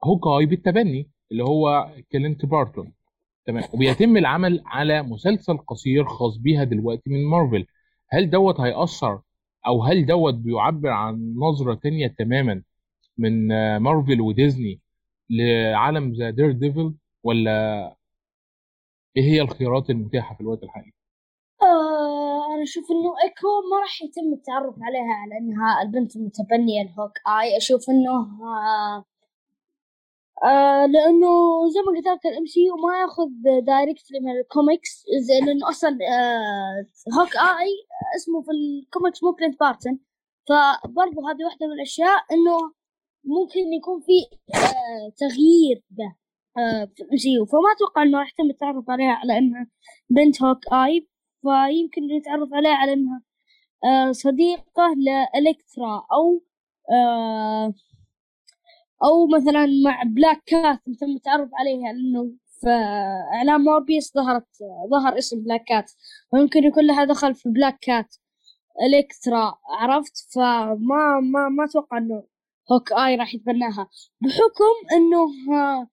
Hawkeye 0.04 0.46
بالتبني 0.46 1.10
اللي 1.32 1.44
هو 1.44 1.92
كلينت 2.12 2.46
بارتون. 2.46 2.94
تمام. 3.46 3.64
وبيتم 3.74 4.18
العمل 4.18 4.64
على 4.66 5.04
مسلسل 5.04 5.58
قصير 5.58 6.06
خاص 6.06 6.38
بيها 6.38 6.64
دلوقتي 6.64 7.10
من 7.10 7.26
مارفل. 7.26 7.66
هل 8.10 8.30
دوت 8.30 8.60
هيأثر 8.60 9.22
أو 9.68 9.84
هل 9.84 10.06
دوت 10.06 10.34
بيعبر 10.34 10.90
عن 10.90 11.36
نظرة 11.38 11.74
تانية 11.74 12.08
تماما 12.08 12.64
من 13.18 13.48
مارفل 13.78 14.22
وديزني 14.22 14.80
لعالم 15.30 16.14
the 16.14 16.30
Daredevil 16.30 16.94
ولا 17.24 17.96
إيه 19.18 19.24
هي 19.24 19.42
الخيارات 19.42 19.90
المتاحة 19.90 20.36
في 20.36 20.42
الوقت 20.42 20.64
الحالي؟ 20.64 20.94
أنا 22.60 22.64
أشوف 22.64 22.92
إنه 22.92 23.10
ايكو 23.24 23.48
ما 23.72 23.80
راح 23.80 24.02
يتم 24.02 24.34
التعرف 24.34 24.76
عليها 24.82 25.14
على 25.22 25.38
انها 25.38 25.82
البنت 25.82 26.16
المتبنية 26.16 26.84
ل 26.84 27.12
Hawkeye. 27.28 27.58
أشوف 27.58 27.90
إنه 27.90 28.12
آه 28.44 29.06
آه 30.44 30.86
لأنه 30.86 31.30
زي 31.74 31.80
ما 31.80 31.92
قلت 31.98 32.08
لك 32.08 32.26
ال 32.26 32.46
MCU 32.46 32.60
ما 32.84 33.00
يأخذ 33.02 33.30
directly 33.66 34.20
من 34.20 34.32
الكوميكس 34.40 35.04
لأنه 35.30 35.70
أصلا 35.70 35.90
آه 35.90 36.86
Hawkeye 37.20 37.72
اسمه 38.16 38.42
في 38.42 38.52
الكوميكس 38.52 39.24
مو 39.24 39.34
كلينت 39.34 39.60
بارتن 39.60 40.00
فبرضه 40.50 41.32
هذه 41.32 41.44
واحدة 41.46 41.68
من 41.68 41.74
الأشياء 41.74 42.20
إنه 42.32 42.58
ممكن 43.24 43.74
يكون 43.74 44.00
في 44.02 44.18
آه 44.56 45.10
تغيير 45.18 45.84
به 45.90 46.16
آه 46.58 46.86
في 46.96 47.04
ال 47.04 47.18
MCU. 47.18 47.30
فما 47.52 47.72
أتوقع 47.76 48.04
إنه 48.04 48.20
راح 48.20 48.30
يتم 48.34 48.50
التعرف 48.50 48.90
عليها 48.90 49.14
على 49.14 49.38
انها 49.38 49.68
بنت 50.10 50.44
هوك 50.44 50.74
آي. 50.74 51.08
فيمكن 51.42 52.18
نتعرف 52.18 52.50
عليها 52.54 52.76
على 52.76 52.94
انها 52.94 53.22
آه 53.86 54.12
صديقة 54.12 54.96
لإلكترا 54.98 56.06
أو 56.14 56.42
آه 56.92 57.74
أو 59.04 59.28
مثلا 59.28 59.66
مع 59.86 60.04
Black 60.04 60.44
Cat 60.46 60.80
تم 61.00 61.10
التعرف 61.16 61.50
عليها 61.54 61.94
لأنه 61.94 62.32
في 62.62 62.70
إعلان 63.36 63.62
موربيس 63.62 64.14
ظهرت 64.16 64.48
ظهر 64.92 65.18
اسم 65.18 65.44
Black 65.44 65.64
Cat 65.64 65.92
ويمكن 66.34 66.64
يكون 66.64 66.88
لها 66.88 67.06
دخل 67.06 67.36
في 67.36 67.50
Black 67.50 67.80
Cat 67.82 68.16
إلكترا 68.88 69.58
عرفت؟ 69.70 70.18
فما 70.36 71.20
ما 71.22 71.50
ما 71.50 71.66
أتوقع 71.66 71.98
إنه 71.98 72.24
Hawkeye 72.72 73.16
راح 73.16 73.34
يتبناها. 73.36 73.90
بحكم 74.22 74.76
إنه 74.96 75.24
آه، 75.58 75.88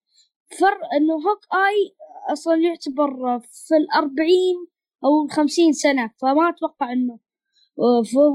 فر 0.59 0.79
إنه 0.97 1.15
Hawkeye 1.15 1.95
أصلا 2.33 2.57
يعتبر 2.57 3.39
في 3.39 3.77
الأربعين 3.77 4.67
أو 5.07 5.25
الخمسين 5.25 5.73
سنة 5.73 6.11
فما 6.23 6.49
أتوقع 6.49 6.93
إنه 6.93 7.19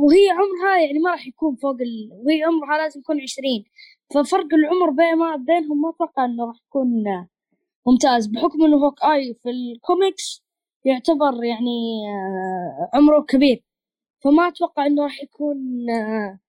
وهي 0.04 0.30
عمرها 0.30 0.86
يعني 0.86 1.00
ما 1.00 1.12
راح 1.12 1.28
يكون 1.28 1.56
فوق 1.56 1.76
ال... 1.82 2.10
وهي 2.26 2.44
عمرها 2.44 2.78
لازم 2.78 3.00
يكون 3.00 3.22
عشرين. 3.22 3.64
ففرق 4.14 4.48
العمر 4.54 4.90
بين 4.90 5.46
بينهم 5.46 5.82
ما 5.82 5.90
أتوقع 5.90 6.26
إنه 6.26 6.46
راح 6.46 6.56
يكون 6.68 7.04
ممتاز 7.88 8.28
بحكم 8.28 8.64
إنه 8.66 8.78
Hawkeye 8.78 9.34
في 9.44 9.50
الكوميكس 9.50 10.44
يعتبر 10.86 11.44
يعني 11.44 11.80
آه، 12.10 12.98
عمره 12.98 13.26
كبير. 13.28 13.64
فما 14.24 14.48
أتوقع 14.48 14.86
إنه 14.86 15.04
راح 15.04 15.24
يكون 15.24 15.58
آه، 15.90 16.40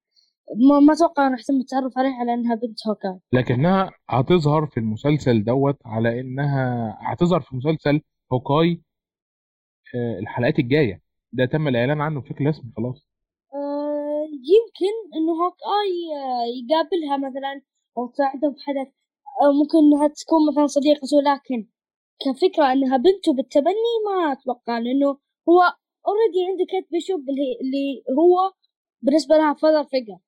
ما, 0.68 0.80
ما 0.80 0.92
أتوقع 0.92 1.28
راح 1.28 1.40
يتم 1.40 1.56
التعرف 1.60 1.98
عليها 1.98 2.14
على 2.20 2.34
إنها 2.34 2.54
بنت 2.54 2.86
Hawkeye. 2.88 3.18
لكنها 3.32 3.90
هتظهر 4.08 4.66
في 4.66 4.80
المسلسل 4.80 5.44
دوت 5.44 5.76
على 5.84 6.20
إنها 6.20 6.96
هتظهر 7.00 7.40
في 7.40 7.56
مسلسل 7.56 8.00
Hawkeye 8.32 8.82
الحلقات 9.94 10.58
الجاية. 10.58 11.02
ده 11.32 11.44
تم 11.44 11.68
الإعلان 11.68 12.00
عنه 12.00 12.20
بشكل 12.20 12.46
رسمي 12.46 12.72
خلاص. 12.76 13.06
آه، 13.54 14.24
يمكن 14.52 14.94
انه 15.16 15.32
Hawkeye 15.44 15.92
آه، 16.22 16.44
يقابلها 16.58 17.16
مثلا 17.16 17.62
أو 17.98 18.06
تساعده 18.06 18.48
بحدث 18.48 18.92
أو 19.42 19.52
ممكن 19.52 19.78
إنها 19.78 20.08
تكون 20.08 20.40
مثلا 20.52 20.66
صديقته 20.66 21.20
لكن 21.22 21.68
كفكرة 22.20 22.72
إنها 22.72 22.96
بنته 22.96 23.32
بالتبني 23.34 23.92
ما 24.06 24.32
أتوقع 24.32 24.78
لأنه 24.78 25.08
هو 25.48 25.60
already 26.08 26.38
عنده 26.50 26.64
كيت 26.70 26.90
بيشوب 26.90 27.20
اللي, 27.20 28.02
هو 28.18 28.52
بالنسبة 29.02 29.36
لها 29.36 29.54
father 29.54 29.84
figure 29.84 30.18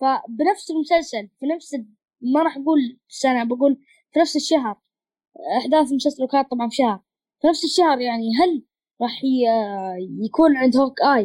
فبنفس 0.00 0.70
المسلسل 0.70 1.28
في 1.40 1.46
نفس 1.46 1.74
ما 2.20 2.42
راح 2.42 2.56
أقول 2.56 2.98
سنة 3.08 3.44
بقول 3.44 3.76
في 4.12 4.18
نفس 4.18 4.36
الشهر 4.36 4.76
أحداث 5.58 5.90
المسلسل 5.90 6.26
كانت 6.26 6.50
طبعا 6.50 6.68
في 6.68 6.76
شهر. 6.76 7.00
في 7.40 7.46
نفس 7.48 7.64
الشهر 7.64 8.00
يعني 8.00 8.30
هل 8.40 8.64
راح 9.02 9.20
يكون 10.24 10.56
عند 10.56 10.76
Hawkeye 10.76 11.22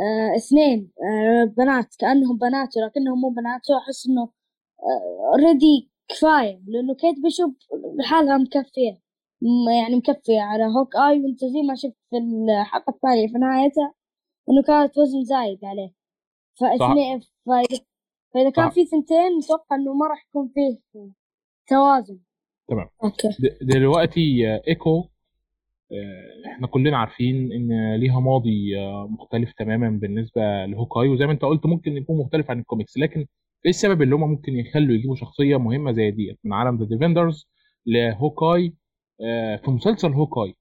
آه 0.00 0.36
اثنين 0.36 0.92
آه 1.02 1.44
بنات 1.44 1.94
كأنهم 1.98 2.36
بنات 2.38 2.76
ولكنهم 2.76 3.20
مو 3.20 3.28
بنات. 3.30 3.60
أحس 3.82 4.06
إنه 4.08 4.28
already 5.32 5.90
كفاية 6.08 6.60
لأنه 6.66 6.94
كيت 6.94 7.22
بيشوب 7.22 7.54
لحالها 7.98 8.36
مكفية 8.38 9.00
م- 9.42 9.70
يعني 9.82 9.96
مكفية 9.96 10.40
على 10.40 10.64
Hawkeye. 10.64 11.20
وأنت 11.20 11.40
زي 11.44 11.62
ما 11.68 11.74
شفت 11.74 11.96
في 12.10 12.16
الحلقة 12.16 12.90
الثانية 12.90 13.26
في 13.28 13.38
نهايتها 13.38 13.94
إنه 14.50 14.62
كانت 14.66 14.98
وزن 14.98 15.24
زايد 15.24 15.64
عليه. 15.64 15.92
فاثنين 16.60 17.20
فإذا, 17.46 17.80
فإذا 18.34 18.50
كان. 18.50 18.70
في 18.70 18.84
ثنتين 18.84 19.38
أتوقع 19.44 19.76
إنه 19.76 19.92
ما 19.94 20.06
راح 20.06 20.26
يكون 20.28 20.48
فيه 20.54 20.78
توازن. 21.68 22.18
تمام. 22.68 22.88
Okay. 23.04 23.28
د- 23.28 23.58
دلوقتي 23.74 24.48
آه، 24.48 24.62
إيكو 24.68 24.98
آه، 24.98 25.08
إحنا 26.46 26.66
كلنا 26.66 26.96
عارفين 26.98 27.52
إن 27.52 27.94
ليها 27.96 28.20
ماضي 28.20 28.78
آه، 28.78 29.06
مختلف 29.10 29.52
تماما 29.52 29.90
بالنسبة 29.90 30.40
ل 30.66 30.71
Hawkeye 30.71 31.08
وزي 31.08 31.26
ما 31.26 31.32
أنت 31.32 31.42
قلت 31.42 31.66
ممكن 31.66 31.96
يكون 31.96 32.18
مختلف 32.18 32.50
عن 32.50 32.58
الكوميكس 32.60 32.98
لكن 32.98 33.20
إيه 33.64 33.70
السبب 33.70 34.02
اللي 34.02 34.14
هم 34.14 34.30
ممكن 34.30 34.52
يخلوا 34.52 34.94
يجيبوا 34.94 35.16
شخصية 35.16 35.56
مهمة 35.56 35.92
زي 35.92 36.10
ديت؟ 36.10 36.38
من 36.44 36.52
عالم 36.52 36.76
The 36.78 36.84
Defenders 36.86 37.48
ل 37.86 37.97
Hawkeye 37.97 38.74
آه، 39.20 39.56
في 39.56 39.70
مسلسل 39.70 40.12
Hawkeye. 40.12 40.54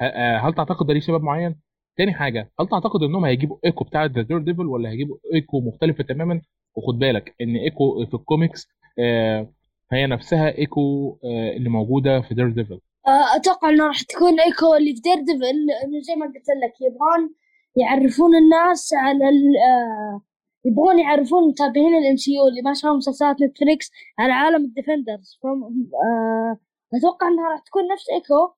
آه، 0.00 0.38
هل 0.38 0.54
تعتقد 0.54 0.86
ده 0.86 0.92
ليه 0.94 1.00
سبب 1.00 1.22
معين؟ 1.22 1.56
تاني 1.96 2.12
حاجة 2.14 2.50
هل 2.60 2.68
تعتقد 2.68 3.02
إنهم 3.02 3.24
هيجيبوا 3.24 3.58
Echo 3.64 3.84
بتاع 3.84 4.04
the 4.04 4.22
Daredevil 4.22 4.66
ولا 4.66 4.90
هيجيبوا 4.90 5.16
إيكو 5.34 5.60
مختلفه 5.60 6.04
تماما؟ 6.04 6.40
وخد 6.76 6.98
بالك 6.98 7.34
إن 7.40 7.56
Echo 7.56 8.06
في 8.06 8.14
الكوميكس 8.14 8.68
آه 8.98 9.52
هي 9.92 10.06
نفسها 10.06 10.58
إيكو 10.58 11.10
آه 11.24 11.56
اللي 11.56 11.68
موجودة 11.68 12.20
في 12.20 12.34
Daredevil 12.34 12.74
آه، 12.74 12.80
أتوقع 13.06 13.68
إنه 13.70 13.86
راح 13.86 14.02
تكون 14.02 14.40
Echo 14.40 14.74
اللي 14.74 14.94
في 14.94 15.00
Daredevil 15.00 15.66
لأنه 15.66 16.00
زي 16.00 16.14
ما 16.16 16.26
قلت 16.26 16.48
لك 16.64 16.80
يبغون 16.80 17.34
يعرفون 17.76 18.36
الناس 18.36 18.94
على 18.94 19.28
ال 19.28 19.56
آه، 19.70 20.22
يبغون 20.64 20.98
يعرفون 20.98 21.48
متابعين 21.48 21.94
ال 21.94 22.16
MCU 22.16 22.48
اللي 22.48 22.62
ما 22.62 22.74
شافوا 22.74 22.96
مسلسلات 22.96 23.36
نتفليكس 23.42 23.90
على 24.18 24.32
عالم 24.32 24.64
ال 24.64 24.71
Defenders 24.71 25.38
آه، 25.44 26.58
أتوقع 26.94 27.28
إنها 27.28 27.48
راح 27.52 27.60
تكون 27.60 27.82
نفس 27.92 28.10
إيكو 28.10 28.54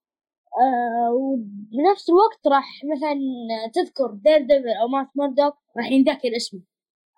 وبنفس 1.13 2.11
الوقت 2.11 2.47
راح 2.47 2.67
مثلا 2.85 3.15
تذكر 3.75 4.11
Daredevil 4.25 4.69
أو 4.83 4.89
مات 4.89 5.09
موردوك 5.15 5.55
راح 5.77 5.91
ينذكر 5.91 6.37
اسمه. 6.37 6.61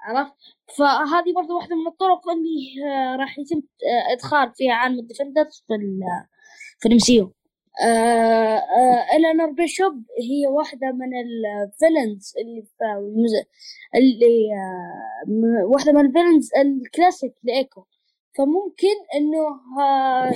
عرفت؟ 0.01 0.33
فهذه 0.79 1.33
برضو 1.37 1.57
واحدة 1.57 1.77
من 1.77 1.87
الطرق 1.87 2.29
اللي 2.31 2.85
راح 3.17 3.39
يتم 3.39 3.62
إدخال 4.12 4.53
فيها 4.55 4.75
عالم 4.75 4.99
ال 4.99 5.05
Defenders 5.05 5.64
في 5.67 5.75
في 6.79 6.87
ال 6.88 6.99
MCU 6.99 7.33
الينور 9.15 9.51
بيشوب 9.51 10.05
هي 10.21 10.47
واحدة 10.47 10.93
من 10.93 11.11
ال 11.25 11.37
villains 11.37 12.35
اللي 12.39 12.62
في 12.62 12.85
اللي 13.95 14.49
آه 14.55 15.67
واحدة 15.67 15.93
من 15.93 16.07
ال 16.07 16.11
villains 16.11 16.51
ال 16.59 16.68
classic 16.68 17.35
ل 17.42 17.50
Echo. 17.50 17.85
فممكن 18.39 18.97
إنه 19.15 19.47
آه 19.81 20.33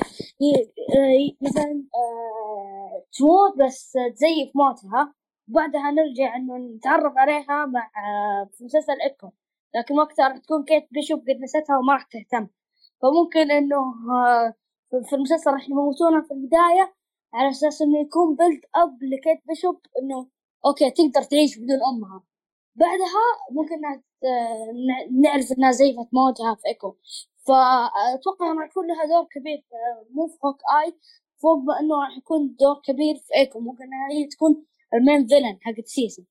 مثلا 1.43 1.85
آه 1.95 3.05
تموت 3.19 3.59
بس 3.59 3.93
تزيف 3.93 4.51
موتها. 4.55 5.15
بعدها 5.49 5.91
نرجع 5.91 6.37
إنه 6.37 6.57
نتعرف 6.77 7.13
عليها 7.17 7.67
مع 7.67 7.91
آه 7.97 8.49
في 8.53 8.65
مسلسل 8.65 9.01
إيكو. 9.05 9.31
لكن 9.75 9.99
وقتها 9.99 10.29
راح 10.29 10.39
تكون 10.39 10.65
كيت 10.65 10.89
بيشوب 10.91 11.21
قد 11.21 11.41
نسيتها 11.43 11.79
وما 11.79 11.93
راح 11.93 12.03
تهتم. 12.03 12.47
فممكن 13.03 13.51
إنه 13.51 13.77
آه 14.13 14.55
في 14.91 15.17
المسلسل 15.17 15.51
راح 15.51 15.69
يموتونها 15.69 16.21
في 16.21 16.35
البداية 16.35 16.95
على 17.35 17.49
أساس 17.49 17.83
إنه 17.83 18.01
يكون 18.01 18.37
build 18.37 18.61
up 18.75 18.99
لكيت 19.03 19.47
بيشوب 19.49 19.81
إنه 20.03 20.29
okay 20.67 20.91
تقدر 20.91 21.23
تعيش 21.23 21.59
بدون 21.59 21.79
أمها. 21.91 22.23
بعدها 22.75 23.25
ممكن 23.51 23.77
نعرف 25.23 25.53
إنها 25.59 25.71
زيفت 25.71 26.09
موتها 26.13 26.55
في 26.55 26.69
إيكو. 26.69 26.97
فأتوقع 27.47 28.53
راح 28.53 28.71
يكون 28.71 28.87
لها 28.87 29.05
دور 29.07 29.29
كبير 29.35 29.65
مو 30.15 30.27
في 30.27 30.39
Hawkeye 30.45 30.95
فوق 31.43 31.59
ما 31.59 31.81
إنه 31.81 31.95
راح 32.03 32.17
يكون 32.19 32.57
دور 32.61 32.81
كبير 32.85 33.15
في 33.17 33.35
إيكو. 33.37 33.61
ممكن 33.61 33.85
هي 34.11 34.27
تكون 34.27 34.65
ال 34.95 35.01
main 35.01 35.27
villain 35.27 35.59
حق 35.61 35.79
ال 35.79 35.85
season. 35.85 36.27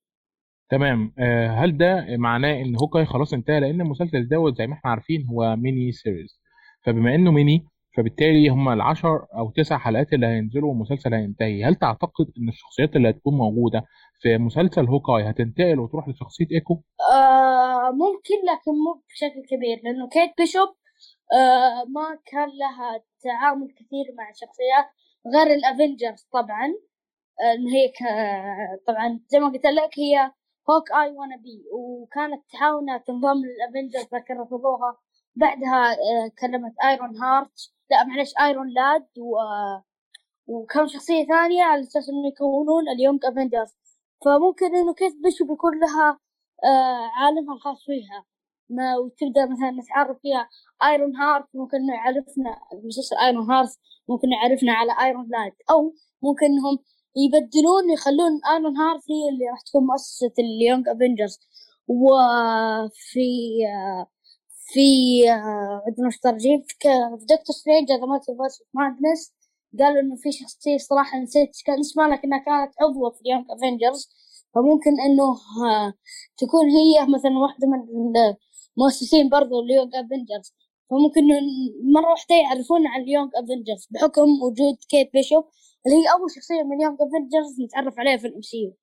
تمام. 0.70 1.14
هل 1.58 1.78
ده 1.78 2.06
معناه 2.18 2.62
إن 2.62 2.76
Hawkeye 2.82 3.06
خلاص 3.06 3.34
انتهى؟ 3.34 3.60
لأن 3.60 3.82
المسلسل 3.82 4.28
دوت 4.28 4.58
زي 4.58 4.68
ما 4.68 4.74
إحنا 4.74 4.90
عارفين 4.92 5.28
هو 5.28 5.56
mini 5.56 5.92
series 5.92 6.40
فبما 6.86 7.16
إنه 7.16 7.32
ميني 7.32 7.66
فبالتالي 8.00 8.50
هم 8.50 8.70
العشر 8.70 9.26
أو 9.38 9.52
تسع 9.52 9.78
حلقات 9.78 10.14
اللي 10.14 10.28
هينزلوا 10.28 10.70
والمسلسل 10.70 11.14
هينتهي. 11.14 11.64
هل 11.64 11.76
تعتقد 11.76 12.26
إن 12.38 12.50
الشخصيات 12.50 12.96
اللي 12.96 13.10
هتكون 13.10 13.34
موجودة 13.38 13.84
في 14.22 14.38
مسلسل 14.38 14.86
Hawkeye 14.88 15.30
هتنتقل 15.30 15.80
وتروح 15.80 16.08
لشخصية 16.08 16.48
إيكو؟ 16.52 16.82
آه 17.14 17.92
ممكن 17.92 18.36
لكن 18.52 18.72
مو 18.72 19.04
بشكل 19.10 19.42
كبير 19.50 19.82
لأنه 19.84 20.08
Kate 20.10 20.32
Bishop 20.38 20.70
آه 21.34 21.84
ما 21.96 22.18
كان 22.26 22.50
لها 22.60 23.04
تعامل 23.24 23.68
كثير 23.72 24.06
مع 24.18 24.32
شخصيات 24.32 24.86
غير 25.36 25.56
ال 25.58 25.66
Avengers 25.66 26.28
طبعا. 26.34 26.66
إن 27.56 27.68
آه 27.68 27.72
هي 27.74 27.92
طبعا 28.88 29.20
زي 29.28 29.40
ما 29.40 29.48
قلت 29.48 29.66
لك 29.66 30.00
هي 30.00 30.32
Hawkeye 30.70 30.92
wannabe 30.92 31.64
وكانت 31.74 32.44
تحاول 32.54 32.86
تنضم 33.08 33.42
لل 33.46 33.58
Avengers 33.58 34.08
لكن 34.14 34.34
رفضوها. 34.42 34.98
بعدها 35.36 35.96
كلمت 36.42 36.74
Ironheart. 36.84 37.79
لا 37.92 38.04
معلش 38.04 38.34
Iron 38.42 38.70
Lad 38.70 39.08
و 39.18 39.38
وكم 40.48 40.88
شخصية 40.88 41.26
ثانية 41.26 41.64
على 41.64 41.82
أساس 41.82 42.10
إنه 42.10 42.28
يكونون 42.28 42.90
ال 42.90 42.96
Young 42.96 43.26
Avengers 43.26 43.76
فممكن 44.26 44.76
إنه 44.76 44.94
Kate 44.94 45.14
Bishop 45.24 45.46
بيكون 45.46 45.80
لها 45.80 46.20
عالمها 47.20 47.56
الخاص 47.56 47.86
فيها. 47.86 48.26
ما 48.70 48.98
وتبدأ 48.98 49.46
مثلا 49.46 49.72
نتعرف 49.72 50.18
فيها 50.22 50.50
Ironheart 50.84 51.46
ممكن 51.54 51.78
إنه 51.78 51.94
يعرفنا 51.94 52.60
مسلسل 52.84 53.16
Ironheart 53.18 53.70
ممكن 54.10 54.28
يعرفنا 54.32 54.74
على 54.74 54.92
Iron 55.02 55.28
Lad 55.30 55.54
أو 55.72 55.94
ممكن 56.24 56.46
إنهم 56.46 56.78
يبدلون 57.16 57.90
يخلون 57.94 58.42
Ironheart 58.52 59.04
هي 59.12 59.30
اللي 59.34 59.50
راح 59.50 59.62
تكون 59.62 59.86
مؤسسة 59.86 60.34
ال 60.40 60.48
Young 60.48 60.88
Avengers 60.90 61.40
وفي 61.88 63.30
في 64.74 64.90
عندنا 65.88 66.08
مشتركين 66.08 66.62
في 67.20 67.26
Doctor 67.26 67.56
Strange 67.56 67.92
هذا 67.92 68.06
Multiverse 68.06 68.64
Madness 68.74 69.34
قالوا 69.80 70.02
إنه 70.02 70.16
في 70.16 70.32
شخصية 70.32 70.78
صراحة 70.78 71.20
نسيت 71.20 71.50
كان 71.66 71.80
اسمها 71.80 72.08
لكنها 72.08 72.38
كانت 72.38 72.74
عضوة 72.82 73.10
في 73.10 73.22
ال 73.22 73.26
Young 73.26 73.46
Avengers 73.50 74.10
فممكن 74.56 74.92
إنه 75.06 75.36
تكون 76.38 76.66
هي 76.70 77.14
مثلا 77.16 77.38
واحدة 77.38 77.68
من 77.68 77.80
المؤسسين 78.78 79.30
برضو 79.30 79.62
ال 79.62 79.67
Young 79.67 79.96
Avengers 79.96 80.54
فممكن 80.90 81.22
مرة 81.94 82.10
واحدة 82.12 82.36
يعرفون 82.36 82.88
عن 82.88 83.02
ال 83.02 83.06
Young 83.06 83.30
Avengers 83.36 83.88
بحكم 83.92 84.30
وجود 84.44 84.78
Kate 84.90 85.10
Bishop 85.14 85.44
اللي 85.86 85.98
هي 85.98 86.12
أول 86.12 86.32
شخصية 86.36 86.64
من 86.64 86.78
ال 86.78 86.81
Young 86.81 86.98
Avengers 87.02 87.62
نتعرف 87.62 88.00
عليها 88.00 88.18
في 88.18 88.28
ال 88.28 88.42
MCU 88.42 88.74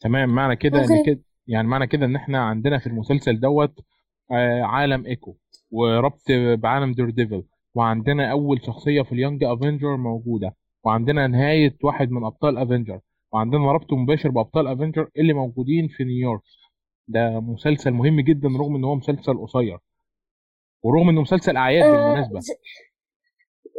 تمام. 0.00 0.28
معنى 0.28 0.56
كده 0.56 0.78
إن 0.78 1.02
كده 1.06 1.20
يعني 1.46 1.68
معنى 1.68 1.86
كده 1.86 2.06
إن 2.06 2.16
إحنا 2.16 2.38
عندنا 2.38 2.78
في 2.78 2.86
المسلسل 2.86 3.40
دوت 3.40 3.74
عالم 4.62 5.06
ايكو 5.06 5.36
وربط 5.70 6.22
بعالم 6.54 6.92
Daredevil 6.92 7.44
وعندنا 7.74 8.30
أول 8.32 8.64
شخصية 8.64 9.02
في 9.02 9.12
ال 9.12 9.17
Young 9.17 9.44
Avenger 9.44 9.96
موجودة. 9.96 10.56
وعندنا 10.84 11.26
نهاية 11.26 11.76
واحد 11.84 12.10
من 12.10 12.24
أبطال 12.24 12.58
Avenger 12.58 13.00
وعندنا 13.32 13.72
ربط 13.72 13.92
مباشر 13.92 14.28
بأبطال 14.28 14.66
Avenger 14.66 15.08
اللي 15.18 15.32
موجودين 15.32 15.88
في 15.88 16.04
نيويورك 16.04 16.42
ده 17.08 17.40
مسلسل 17.40 17.90
مهم 17.90 18.20
جدا 18.20 18.48
رغم 18.48 18.76
إن 18.76 18.84
هو 18.84 18.94
مسلسل 18.94 19.38
قصير. 19.38 19.78
ورغم 20.82 21.08
إنه 21.08 21.20
مسلسل 21.20 21.56
أعياد 21.56 21.84
آه 21.84 21.90
بالمناسبة. 21.92 22.40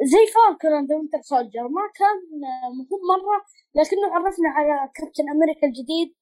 زي 0.04 0.26
Falcon 0.34 0.78
and 0.78 0.92
Winter 0.92 1.22
Soldier 1.22 1.68
ما 1.68 1.82
كان 1.96 2.18
مهم 2.78 3.02
مرة 3.14 3.46
لكنه 3.76 4.14
عرفنا 4.16 4.50
على 4.50 4.90
Captain 4.96 5.30
America 5.30 5.68
الجديد. 5.68 6.14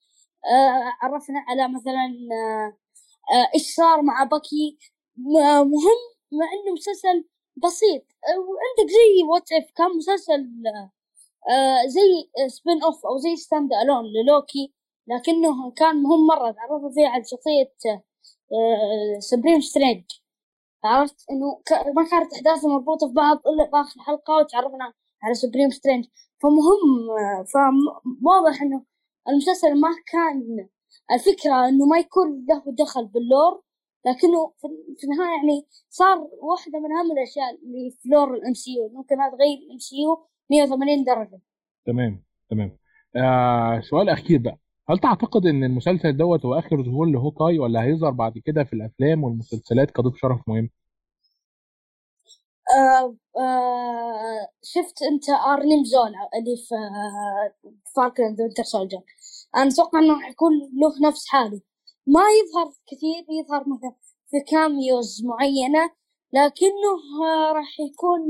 آه 0.45 1.05
عرفنا 1.05 1.39
على 1.47 1.67
مثلا 1.75 2.05
آه 2.37 2.77
إيش 3.55 3.75
صار 3.75 4.01
مع 4.01 4.23
Bucky؟ 4.23 4.77
مهم 5.17 5.99
مع 6.31 6.45
إنه 6.53 6.73
مسلسل 6.73 7.25
بسيط. 7.63 8.03
وعندك 8.37 8.91
زي 8.91 9.23
What 9.29 9.51
If 9.51 9.71
كان 9.75 9.97
مسلسل 9.97 10.49
زي 11.87 12.29
spin-off 12.47 13.05
أو 13.05 13.17
زي 13.17 13.35
standalone 13.35 13.73
ل 13.73 14.05
Loki 14.05 14.73
لكنه 15.07 15.71
كان 15.71 15.95
مهم 16.03 16.27
مرة. 16.27 16.51
تعرفوا 16.51 16.91
فيه 16.91 17.07
على 17.07 17.23
شخصية 17.23 17.73
Supreme 19.19 19.61
Strange 19.61 20.03
عرفت 20.83 21.25
إنه 21.31 21.61
ما 21.95 22.03
كانت 22.09 22.33
أحداثه 22.33 22.67
مربوطة 22.67 23.07
في 23.07 23.13
بعض 23.13 23.37
إلا 23.47 23.65
في 23.65 23.71
آخر 23.73 24.01
حلقة 24.01 24.37
وتعرفنا 24.37 24.93
على 25.23 25.33
Supreme 25.33 25.69
Strange 25.69 26.05
فمهم 26.41 27.07
فواضح 27.53 28.61
إنه 28.61 28.85
المسلسل 29.29 29.79
ما 29.79 29.89
كان 30.11 30.67
الفكرة 31.13 31.67
إنه 31.69 31.85
ما 31.85 31.97
يكون 31.99 32.45
له 32.49 32.63
دخل 32.67 33.05
بال 33.05 33.24
lore 33.24 33.61
لكنه 34.05 34.53
في 34.97 35.03
النهاية 35.03 35.29
يعني 35.37 35.67
صار 35.89 36.17
واحدة 36.41 36.79
من 36.79 36.91
أهم 36.91 37.11
الأشياء 37.11 37.55
اللي 37.55 37.91
في 37.91 38.09
lore 38.09 38.29
ال 38.29 38.33
MCU. 38.35 38.89
ممكن 38.89 39.15
تغير 39.15 39.57
ال 39.67 39.79
MCU 39.79 40.27
180 40.49 41.03
درجة. 41.03 41.39
تمام 41.85 42.23
تمام. 42.49 42.77
آه 43.15 43.81
سؤال 43.81 44.09
أخير 44.09 44.39
بقى. 44.39 44.57
هل 44.89 44.97
تعتقد 44.99 45.45
إن 45.45 45.63
المسلسل 45.63 46.17
دوت 46.17 46.45
هو 46.45 46.53
آخر 46.59 46.83
ظهور 46.83 47.05
ل 47.07 47.14
Hawkeye 47.14 47.59
ولا 47.59 47.83
هيظهر 47.83 48.11
بعد 48.11 48.37
كده 48.45 48.63
في 48.63 48.73
الأفلام 48.73 49.23
والمسلسلات 49.23 49.91
كضيف 49.91 50.13
شرف 50.17 50.39
مهم؟ 50.47 50.69
آه 52.77 53.15
آه 53.39 54.47
شفت 54.63 55.01
أنت 55.11 55.29
Arnim 55.29 55.83
Zola 55.83 56.29
اللي 56.39 56.55
في 56.57 56.75
Falcon 57.95 58.25
and 58.25 58.41
Winter 58.41 58.63
Soldier. 58.63 59.01
أنا 59.55 59.69
أتوقع 59.69 59.99
إنه 59.99 60.19
حيكون 60.21 60.53
له 60.53 61.09
نفس 61.09 61.27
حاله. 61.27 61.61
ما 62.07 62.21
يظهر 62.21 62.73
كثير 62.87 63.25
يظهر 63.39 63.63
مثلا 63.69 63.95
في 64.31 64.39
cameos 64.51 65.21
معينة 65.25 65.91
لكنه 66.33 66.93
راح 67.55 67.79
يكون 67.79 68.21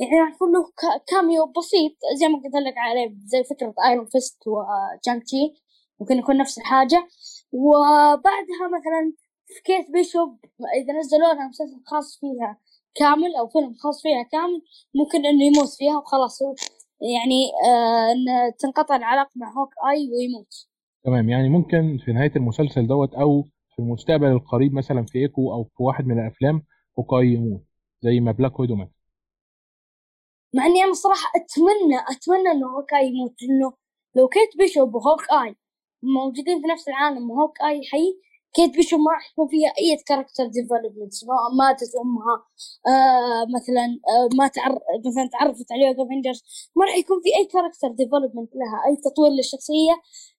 يعني 0.00 0.20
راح 0.20 0.34
يكون 0.34 0.52
له 0.52 0.64
cameo 1.06 1.46
بسيط 1.46 1.92
زي 2.20 2.28
ما 2.28 2.38
قلت 2.38 2.54
لك 2.54 2.74
عليه 2.78 3.14
زي 3.26 3.44
فكرة 3.44 3.74
Iron 3.88 4.06
Fist 4.06 4.38
و 4.46 5.24
Shang-Chi 5.24 5.54
ممكن 6.00 6.18
يكون 6.18 6.36
نفس 6.38 6.58
الحاجة. 6.58 7.08
وبعدها 7.52 8.68
مثلا 8.78 9.12
في 9.46 9.62
Kate 9.64 9.90
Bishop 9.90 10.38
إذا 10.82 10.92
نزلوا 10.98 11.34
لها 11.34 11.48
مسلسل 11.48 11.82
خاص 11.86 12.18
فيها 12.20 12.58
كامل 12.94 13.34
أو 13.36 13.48
فيلم 13.48 13.74
خاص 13.74 14.02
فيها 14.02 14.22
كامل 14.22 14.62
ممكن 14.94 15.26
إنه 15.26 15.44
يموت 15.44 15.68
فيها 15.78 15.98
وخلاص. 15.98 16.38
يعني 17.00 17.50
آه 17.66 18.12
إن 18.12 18.52
تنقطع 18.58 18.96
العلاقة 18.96 19.30
مع 19.36 19.52
Hawkeye 19.52 20.08
ويموت. 20.12 20.68
تمام. 21.04 21.28
يعني 21.30 21.48
ممكن 21.48 21.98
في 22.04 22.12
نهاية 22.12 22.32
المسلسل 22.36 22.86
دوت 22.86 23.14
أو 23.14 23.42
في 23.42 23.78
المستقبل 23.78 24.26
القريب 24.26 24.74
مثلا 24.74 25.06
في 25.06 25.18
إيكو 25.18 25.52
أو 25.52 25.64
في 25.64 25.82
واحد 25.82 26.06
من 26.06 26.20
الأفلام 26.20 26.62
Hawkeye 26.98 27.26
يموت 27.26 27.62
زي 28.02 28.20
ما 28.20 28.32
Black 28.32 28.60
Widow 28.60 28.74
مات 28.74 28.90
مع 30.54 30.66
إني 30.66 30.84
أنا 30.84 30.92
صراحة 30.92 31.32
أتمنى 31.36 31.98
أتمنى 32.16 32.50
إنه 32.50 32.66
Hawkeye 32.76 33.06
يموت 33.06 33.34
إنه 33.42 33.72
لو 34.14 34.28
Kate 34.28 34.56
Bishop 34.58 34.94
و 34.94 35.22
Hawkeye 35.30 35.56
موجودين 36.02 36.60
في 36.62 36.66
نفس 36.66 36.88
العالم 36.88 37.30
و 37.30 37.60
Hawkeye 37.62 37.80
حي 37.92 38.20
Kate 38.54 38.70
Bishop 38.76 39.00
ما 39.00 39.12
يكون 39.32 39.48
فيها 39.48 39.68
أي 39.78 39.96
character 40.06 40.46
development 40.46 41.12
ماتت 41.58 41.92
أمها 42.02 42.34
آه 42.92 43.44
مثلا 43.56 43.86
آه 44.12 44.28
ما 44.38 44.48
تعرف 44.48 44.78
مثلا 45.06 45.28
تعرفت 45.32 45.72
عليه 45.72 45.90
Avengers 45.92 46.42
ما 46.76 46.84
راح 46.86 46.96
يكون 46.96 47.20
في 47.24 47.28
أي 47.38 47.44
character 47.44 47.88
development 47.88 48.50
لها 48.60 48.78
أي 48.86 48.96
تطوير 49.04 49.30
للشخصية 49.32 49.94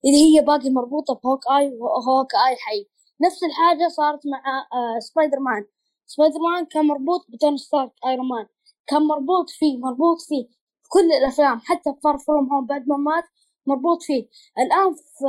إذا 0.06 0.18
هي 0.28 0.42
باقي 0.46 0.70
مربوطة 0.70 1.14
ب 1.24 1.42
Hawkeye 1.58 1.66
و 1.80 2.32
Hawkeye 2.48 2.56
حي. 2.66 2.82
نفس 3.26 3.40
الحاجة 3.44 3.88
صارت 3.88 4.20
مع 4.32 4.40
آه 4.74 5.00
Spider-Man 5.00 5.66
Spider-Man 6.08 6.66
كان 6.66 6.86
مربوط 6.86 7.22
ب 7.30 7.35
Tony 7.35 7.58
Stark 7.58 7.92
Iron 8.06 8.28
Man 8.28 8.46
كان 8.88 9.02
مربوط 9.02 9.50
فيه 9.50 9.78
مربوط 9.78 10.18
فيه 10.30 10.44
في 10.84 10.90
كل 10.90 11.08
الأفلام 11.20 11.60
حتى 11.60 11.90
Far 12.04 12.18
From 12.18 12.54
Home 12.54 12.66
بعد 12.66 12.84
ما 12.88 12.98
مات 12.98 13.24
مربوط 13.68 14.04
فيه. 14.04 14.24
الآن 14.60 14.94
في 14.94 15.26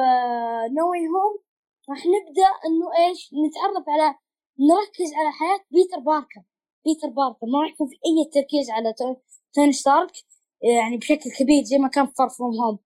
No 0.79 0.91
Way 0.91 1.07
Home 1.09 1.52
راح 1.91 1.99
نبدأ 2.07 2.51
إنه 2.67 3.07
إيش؟ 3.07 3.31
نتعرف 3.47 3.89
على 3.89 4.15
نركز 4.61 5.13
على 5.15 5.33
حياة 5.33 5.61
Peter 5.71 5.99
Parker. 6.01 6.43
Peter 6.85 7.09
Parker 7.09 7.47
ما 7.47 7.63
راح 7.63 7.71
يكون 7.73 7.89
في 7.89 7.95
أي 7.95 8.31
تركيز 8.35 8.71
على 8.71 8.95
Tony 9.55 9.73
Stark. 9.73 10.13
يعني 10.63 10.97
بشكل 10.97 11.31
كبير 11.39 11.65
زي 11.65 11.79
ما 11.79 11.89
كان 11.89 12.07
Far 12.07 12.29
From 12.29 12.55
Home 12.61 12.79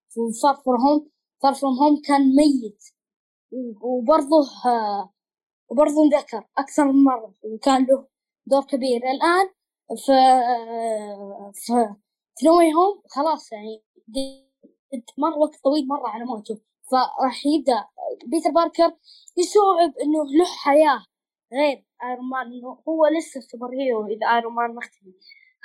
Far 0.43 0.55
From 0.65 0.81
Home 0.81 1.11
Far 1.43 1.55
From 1.55 1.79
Home 1.79 2.01
كان 2.01 2.37
ميت. 2.37 2.85
وبرضه 3.83 4.49
وبرضه 5.69 6.03
انذكر 6.05 6.49
أكثر 6.59 6.85
من 6.93 7.05
مرة 7.05 7.35
وكان 7.43 7.87
له 7.87 8.07
دور 8.47 8.65
كبير. 8.65 8.97
الآن 8.97 9.49
في 9.97 10.13
في 11.55 11.95
No 12.37 12.49
Way 12.49 12.72
Home 12.72 13.03
خلاص 13.09 13.53
يعني 13.53 13.83
مر 15.19 15.39
وقت 15.39 15.61
طويل 15.65 15.89
مرة 15.89 16.09
على 16.09 16.25
موته. 16.25 16.61
فراح 16.91 17.47
يبدأ 17.47 17.87
Peter 18.27 18.51
Parker 18.51 18.97
يستوعب 19.39 19.93
إنه 20.03 20.25
له 20.39 20.45
حياة 20.65 21.05
غير 21.53 21.85
Iron 22.05 22.29
Man 22.29 22.47
إنه 22.47 22.83
هو 22.89 23.07
لسه 23.07 23.41
superhero 23.41 24.07
إذا 24.07 24.27
Iron 24.35 24.55
Man 24.55 24.75
مختفي 24.75 25.15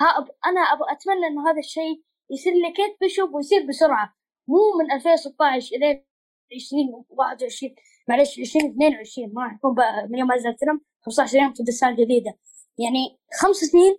ها 0.01 0.07
أب... 0.17 0.27
أنا 0.45 0.61
أبغى 0.61 0.91
أتمنى 0.91 1.27
إنه 1.27 1.51
هذا 1.51 1.59
الشيء 1.59 2.03
يصير 2.31 2.53
ل 2.53 2.62
Kate 2.62 2.97
Bishop 3.01 3.33
ويصير 3.33 3.67
بسرعة. 3.67 4.13
مو 4.47 4.57
من 4.79 4.91
2016 4.91 5.75
إلين 5.75 6.05
2021 6.53 7.75
معلش 8.09 8.39
2022 8.39 9.33
ما 9.33 9.43
راح 9.43 9.53
يكون 9.53 9.75
من 10.09 10.19
يوم 10.19 10.27
ما 10.27 10.35
نزل 10.35 10.49
الفيلم 10.49 10.81
15 11.01 11.37
يوم 11.37 11.53
تبدا 11.53 11.69
السنة 11.69 11.89
الجديدة. 11.89 12.37
يعني 12.77 13.19
خمس 13.41 13.55
سنين 13.55 13.97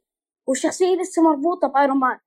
والشخصية 0.49 0.97
لسه 0.97 1.23
مربوطة 1.23 1.69
ب 1.69 1.75
Iron 1.75 1.99
Man 1.99 2.19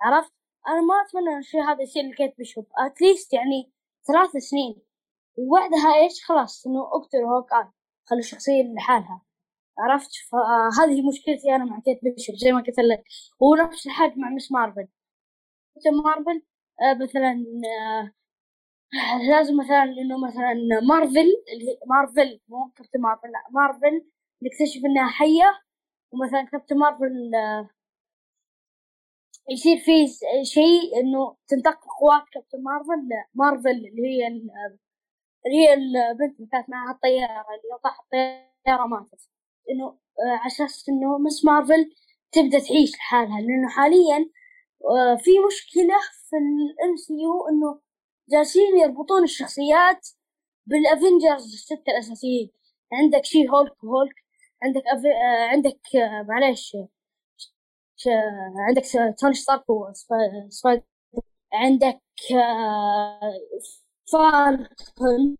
عرفت؟ 0.00 0.32
أنا 0.68 0.80
ما 0.80 0.94
أتمنى 0.94 1.38
الشيء 1.38 1.62
هذا 1.62 1.82
يصير 1.82 2.02
ل 2.04 2.10
Kate 2.10 2.36
Bishop 2.38 2.66
at 2.78 2.93
least 2.93 3.32
يعني 3.32 3.72
ثلاث 4.06 4.30
سنين. 4.30 4.82
وبعدها 5.40 5.94
إيش؟ 6.02 6.24
خلاص 6.24 6.66
إنه 6.66 6.82
أقتل 6.96 7.18
Hawkeye 7.18 7.68
خلوا 8.06 8.20
الشخصيه 8.20 8.62
لحالها. 8.62 9.22
عرفت؟ 9.78 10.10
فهذه 10.32 11.08
مشكلتي 11.08 11.54
أنا 11.56 11.64
مع 11.64 11.80
Kate 11.80 12.00
Bishop 12.04 12.36
زي 12.36 12.52
ما 12.52 12.60
قلت 12.60 12.78
لك. 12.80 13.04
ونفس 13.40 13.86
الحاجة 13.86 14.14
مع 14.16 14.30
Ms. 14.30 14.52
Marvel. 14.52 14.88
Marvel 16.04 16.42
آه 16.82 16.94
مثلا 16.94 17.44
آه 17.66 18.12
لازم 19.30 19.56
مثلا 19.56 19.82
إنه 19.84 20.18
مثلا 20.28 20.54
مارفل 20.88 21.26
مارفل 21.86 22.40
مو 22.48 22.70
كابتن 22.76 23.00
مارفل 23.00 23.28
لا 23.28 23.44
مارفل 23.50 24.04
نكتشف 24.42 24.84
إنها 24.84 25.08
حية. 25.10 25.60
ومثلا 26.12 26.42
كابتن 26.52 26.78
مارفل 26.78 27.30
يصير 29.50 29.78
فيه 29.78 30.06
شيء 30.42 31.00
إنه 31.00 31.36
تنتقل 31.48 31.88
قوات 32.00 32.24
كابتن 32.32 32.62
مارفل 32.62 33.08
مارفل 33.34 33.70
اللي 33.70 34.02
هي 34.08 34.26
اللي 35.46 35.56
هي 35.58 35.74
البنت 35.74 36.36
اللي 36.36 36.48
كانت 36.52 36.70
معها 36.70 36.92
الطيارة 36.94 37.46
اللي 37.50 37.78
طاح 37.84 38.00
الطيارة 38.00 38.86
ماتت. 38.86 39.28
إنه 39.70 39.98
على 40.28 40.46
أساس 40.46 40.88
إنه 40.88 41.18
مس 41.18 41.44
مارفل 41.44 41.90
تبدأ 42.32 42.58
تعيش 42.58 42.94
لحالها. 42.96 43.40
لأنه 43.40 43.68
حاليا 43.68 44.30
في 45.24 45.30
مشكلة 45.46 45.98
في 46.30 46.36
ال 46.36 46.96
MCU 46.96 47.48
إنه 47.48 47.80
جالسين 48.30 48.78
يربطون 48.78 49.22
الشخصيات 49.22 50.08
بال 50.66 50.82
Avengers 50.82 51.44
الستة 51.54 51.90
الأساسيين. 51.92 52.50
عندك 52.92 53.24
She-Hulk 53.24 53.48
و 53.48 53.84
Hulk 53.84 54.14
عندك 54.62 54.82
أف... 54.86 55.02
عندك 55.52 55.80
معليش 56.28 56.76
ش... 57.96 58.08
عندك 58.68 58.82
توني 59.20 59.34
ستارك 59.34 59.64
و 59.70 59.86
Spider 59.86 60.82
عندك 61.52 62.00
Falcon 64.12 65.36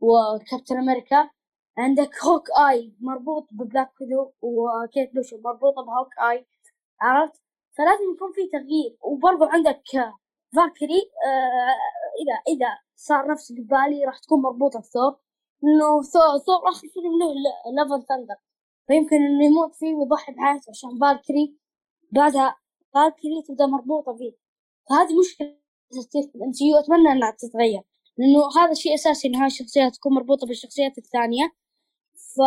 و 0.00 0.10
Captain 0.10 0.78
America 0.78 1.30
عندك 1.78 2.24
Hawkeye 2.24 2.94
مربوط 3.00 3.48
ب 3.52 3.58
Black 3.58 3.90
Widow 4.00 4.32
وكيت 4.42 5.14
بيشوب 5.14 5.36
مربوطة 5.44 5.82
ب 5.82 6.18
Hawkeye 6.30 6.46
عرفت؟ 7.00 7.42
فلازم 7.78 8.14
يكون 8.14 8.32
في 8.32 8.46
تغيير. 8.52 8.98
وبرضو 9.00 9.44
عندك 9.44 9.82
Valkyrie 10.56 11.00
آه 11.26 11.76
إذا 12.22 12.36
إذا 12.56 12.70
صار 12.96 13.28
نفس 13.30 13.52
فالي 13.52 14.04
راح 14.04 14.18
تكون 14.18 14.42
مربوطة 14.42 14.80
بثور 14.80 15.16
إنه 15.64 16.02
ثور 16.02 16.38
ثور 16.46 16.68
اخر 16.68 16.88
فيلم 16.88 17.12
له 17.20 17.34
Love 17.76 18.06
and 18.06 18.15
Thunder 18.15 18.36
فيمكن 18.86 19.16
إنه 19.16 19.44
يموت 19.44 19.74
فيه 19.74 19.94
ويضحي 19.94 20.32
بحياته 20.32 20.70
عشان 20.70 20.98
Valkyrie 21.00 21.56
بعدها 22.12 22.56
Valkyrie 22.94 23.42
تبدأ 23.48 23.66
مربوطة 23.66 24.16
فيه. 24.16 24.32
فهذه 24.90 25.18
مشكلة 25.20 25.56
في 26.12 26.36
ال 26.38 26.52
MC 26.52 26.64
أتمنى 26.78 27.12
إنها 27.12 27.30
تتغير. 27.30 27.82
لأنه 28.18 28.64
هذا 28.64 28.74
شيء 28.74 28.94
أساسي 28.94 29.28
ان 29.28 29.34
هاي 29.34 29.46
الشخصيات 29.46 29.94
تكون 29.94 30.12
مربوطة 30.14 30.46
بالشخصيات 30.46 30.98
الثانية. 30.98 31.52
ف... 32.14 32.40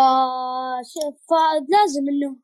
فلازم 1.29 2.09
إنه 2.09 2.35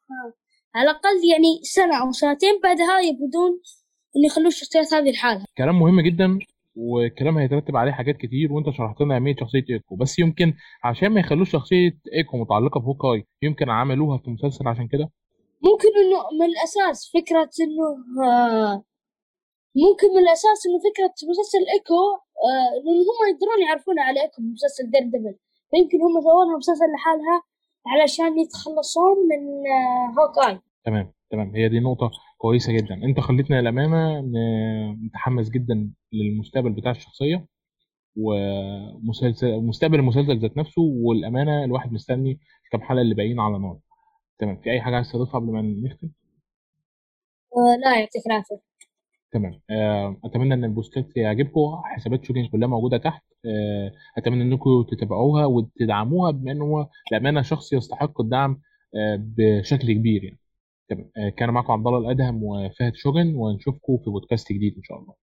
على 0.75 0.89
الأقل 0.91 1.29
يعني 1.31 1.59
سنة 1.63 2.01
أو 2.01 2.11
سنتين 2.11 2.59
بعدها 2.63 2.99
يبدون 2.99 3.61
ان 4.15 4.23
يخلوا 4.25 4.47
الشخصيات 4.47 4.93
هذه 4.93 5.11
لحالها. 5.11 5.45
كلام 5.57 5.79
مهم 5.79 6.01
جدا 6.01 6.39
وكلام 6.75 7.37
هيترتب 7.37 7.75
عليه 7.77 7.91
حاجات 7.91 8.17
كتير 8.17 8.53
وأنت 8.53 8.69
شرحت 8.69 9.01
لنا 9.01 9.15
أهمية 9.15 9.35
شخصية 9.39 9.65
إيكو. 9.69 9.95
بس 9.95 10.19
يمكن 10.19 10.53
عشان 10.83 11.07
ما 11.09 11.19
يخلوش 11.19 11.51
شخصية 11.51 11.97
إيكو 12.13 12.37
متعلقة 12.37 12.79
بهوكاي 12.79 13.25
يمكن 13.41 13.69
عملوها 13.69 14.17
في 14.17 14.29
مسلسل 14.29 14.67
عشان 14.67 14.87
كده؟ 14.87 15.09
ممكن 15.63 15.87
إنه 15.87 16.39
من 16.39 16.45
الأساس 16.45 17.11
فكرة 17.13 17.49
إنه 17.61 18.83
ممكن 19.75 20.07
من 20.15 20.21
الأساس 20.25 20.59
إنه 20.67 20.79
فكرة 20.89 21.13
مسلسل 21.31 21.63
إيكو 21.75 22.01
آه 22.47 22.71
لأن 22.83 22.99
هم 23.09 23.19
يقدرون 23.31 23.59
يعرفون 23.67 23.99
على 23.99 24.21
Echo 24.21 24.41
مسلسل 24.41 24.91
Daredevil 24.91 25.35
فيمكن 25.71 25.97
هم 26.05 26.21
سووا 26.21 26.45
لها 26.45 26.57
مسلسل 26.57 26.85
لحالها 26.95 27.37
علشان 27.87 28.39
يتخلصون 28.39 29.17
من 29.29 29.41
آه 29.67 30.21
Hawkeye 30.21 30.59
تمام 30.85 31.13
تمام. 31.31 31.55
هي 31.55 31.69
دي 31.69 31.79
نقطة 31.79 32.11
كويسة 32.37 32.73
جدا. 32.73 32.93
أنت 33.03 33.19
خليتنا 33.19 33.61
للأمانة 33.61 34.19
نتحمس 35.07 35.49
جدا 35.49 35.91
للمستقبل 36.13 36.71
بتاع 36.71 36.91
الشخصية 36.91 37.45
ومسلسل 38.17 39.57
مستقبل 39.61 39.99
المسلسل 39.99 40.39
ذات 40.39 40.57
نفسه 40.57 40.81
والأمانة 40.81 41.63
الواحد 41.63 41.91
مستني 41.91 42.39
كام 42.71 42.81
حلقة 42.81 43.01
اللي 43.01 43.15
باقيين 43.15 43.39
على 43.39 43.59
نار. 43.59 43.79
تمام. 44.39 44.61
في 44.61 44.71
أي 44.71 44.81
حاجة 44.81 44.95
عايز 44.95 45.11
تضيفها 45.11 45.39
قبل 45.39 45.51
ما 45.51 45.61
نختم؟ 45.61 46.09
آه 47.57 47.75
لا 47.83 47.99
يعطيك 47.99 48.25
العافية 48.27 48.59
تمام. 49.31 49.59
أتمنى 50.25 50.53
إن 50.53 50.63
البوستات 50.63 51.17
يعجبكم. 51.17 51.81
حسابات 51.83 52.25
شوكين 52.25 52.47
كلها 52.47 52.67
موجودة 52.67 52.97
تحت. 52.97 53.23
أتمنى 54.17 54.43
إنكم 54.43 54.83
تتابعوها 54.91 55.45
وتدعموها 55.45 56.31
بما 56.31 56.51
إنه 56.51 56.65
هو 56.65 56.87
للامانه 57.11 57.41
شخص 57.41 57.73
يستحق 57.73 58.21
الدعم 58.21 58.61
بشكل 59.17 59.93
كبير 59.93 60.23
يعني. 60.23 60.39
تمام. 60.89 61.09
كان 61.37 61.49
معكم 61.49 61.73
عبد 61.73 61.87
الله 61.87 61.99
الأدهم 61.99 62.43
وفهد 62.43 62.95
شوجن 62.95 63.35
ونشوفكم 63.35 63.97
في 63.97 64.09
بودكاست 64.09 64.51
جديد 64.53 64.75
إن 64.77 64.83
شاء 64.83 64.99
الله. 64.99 65.13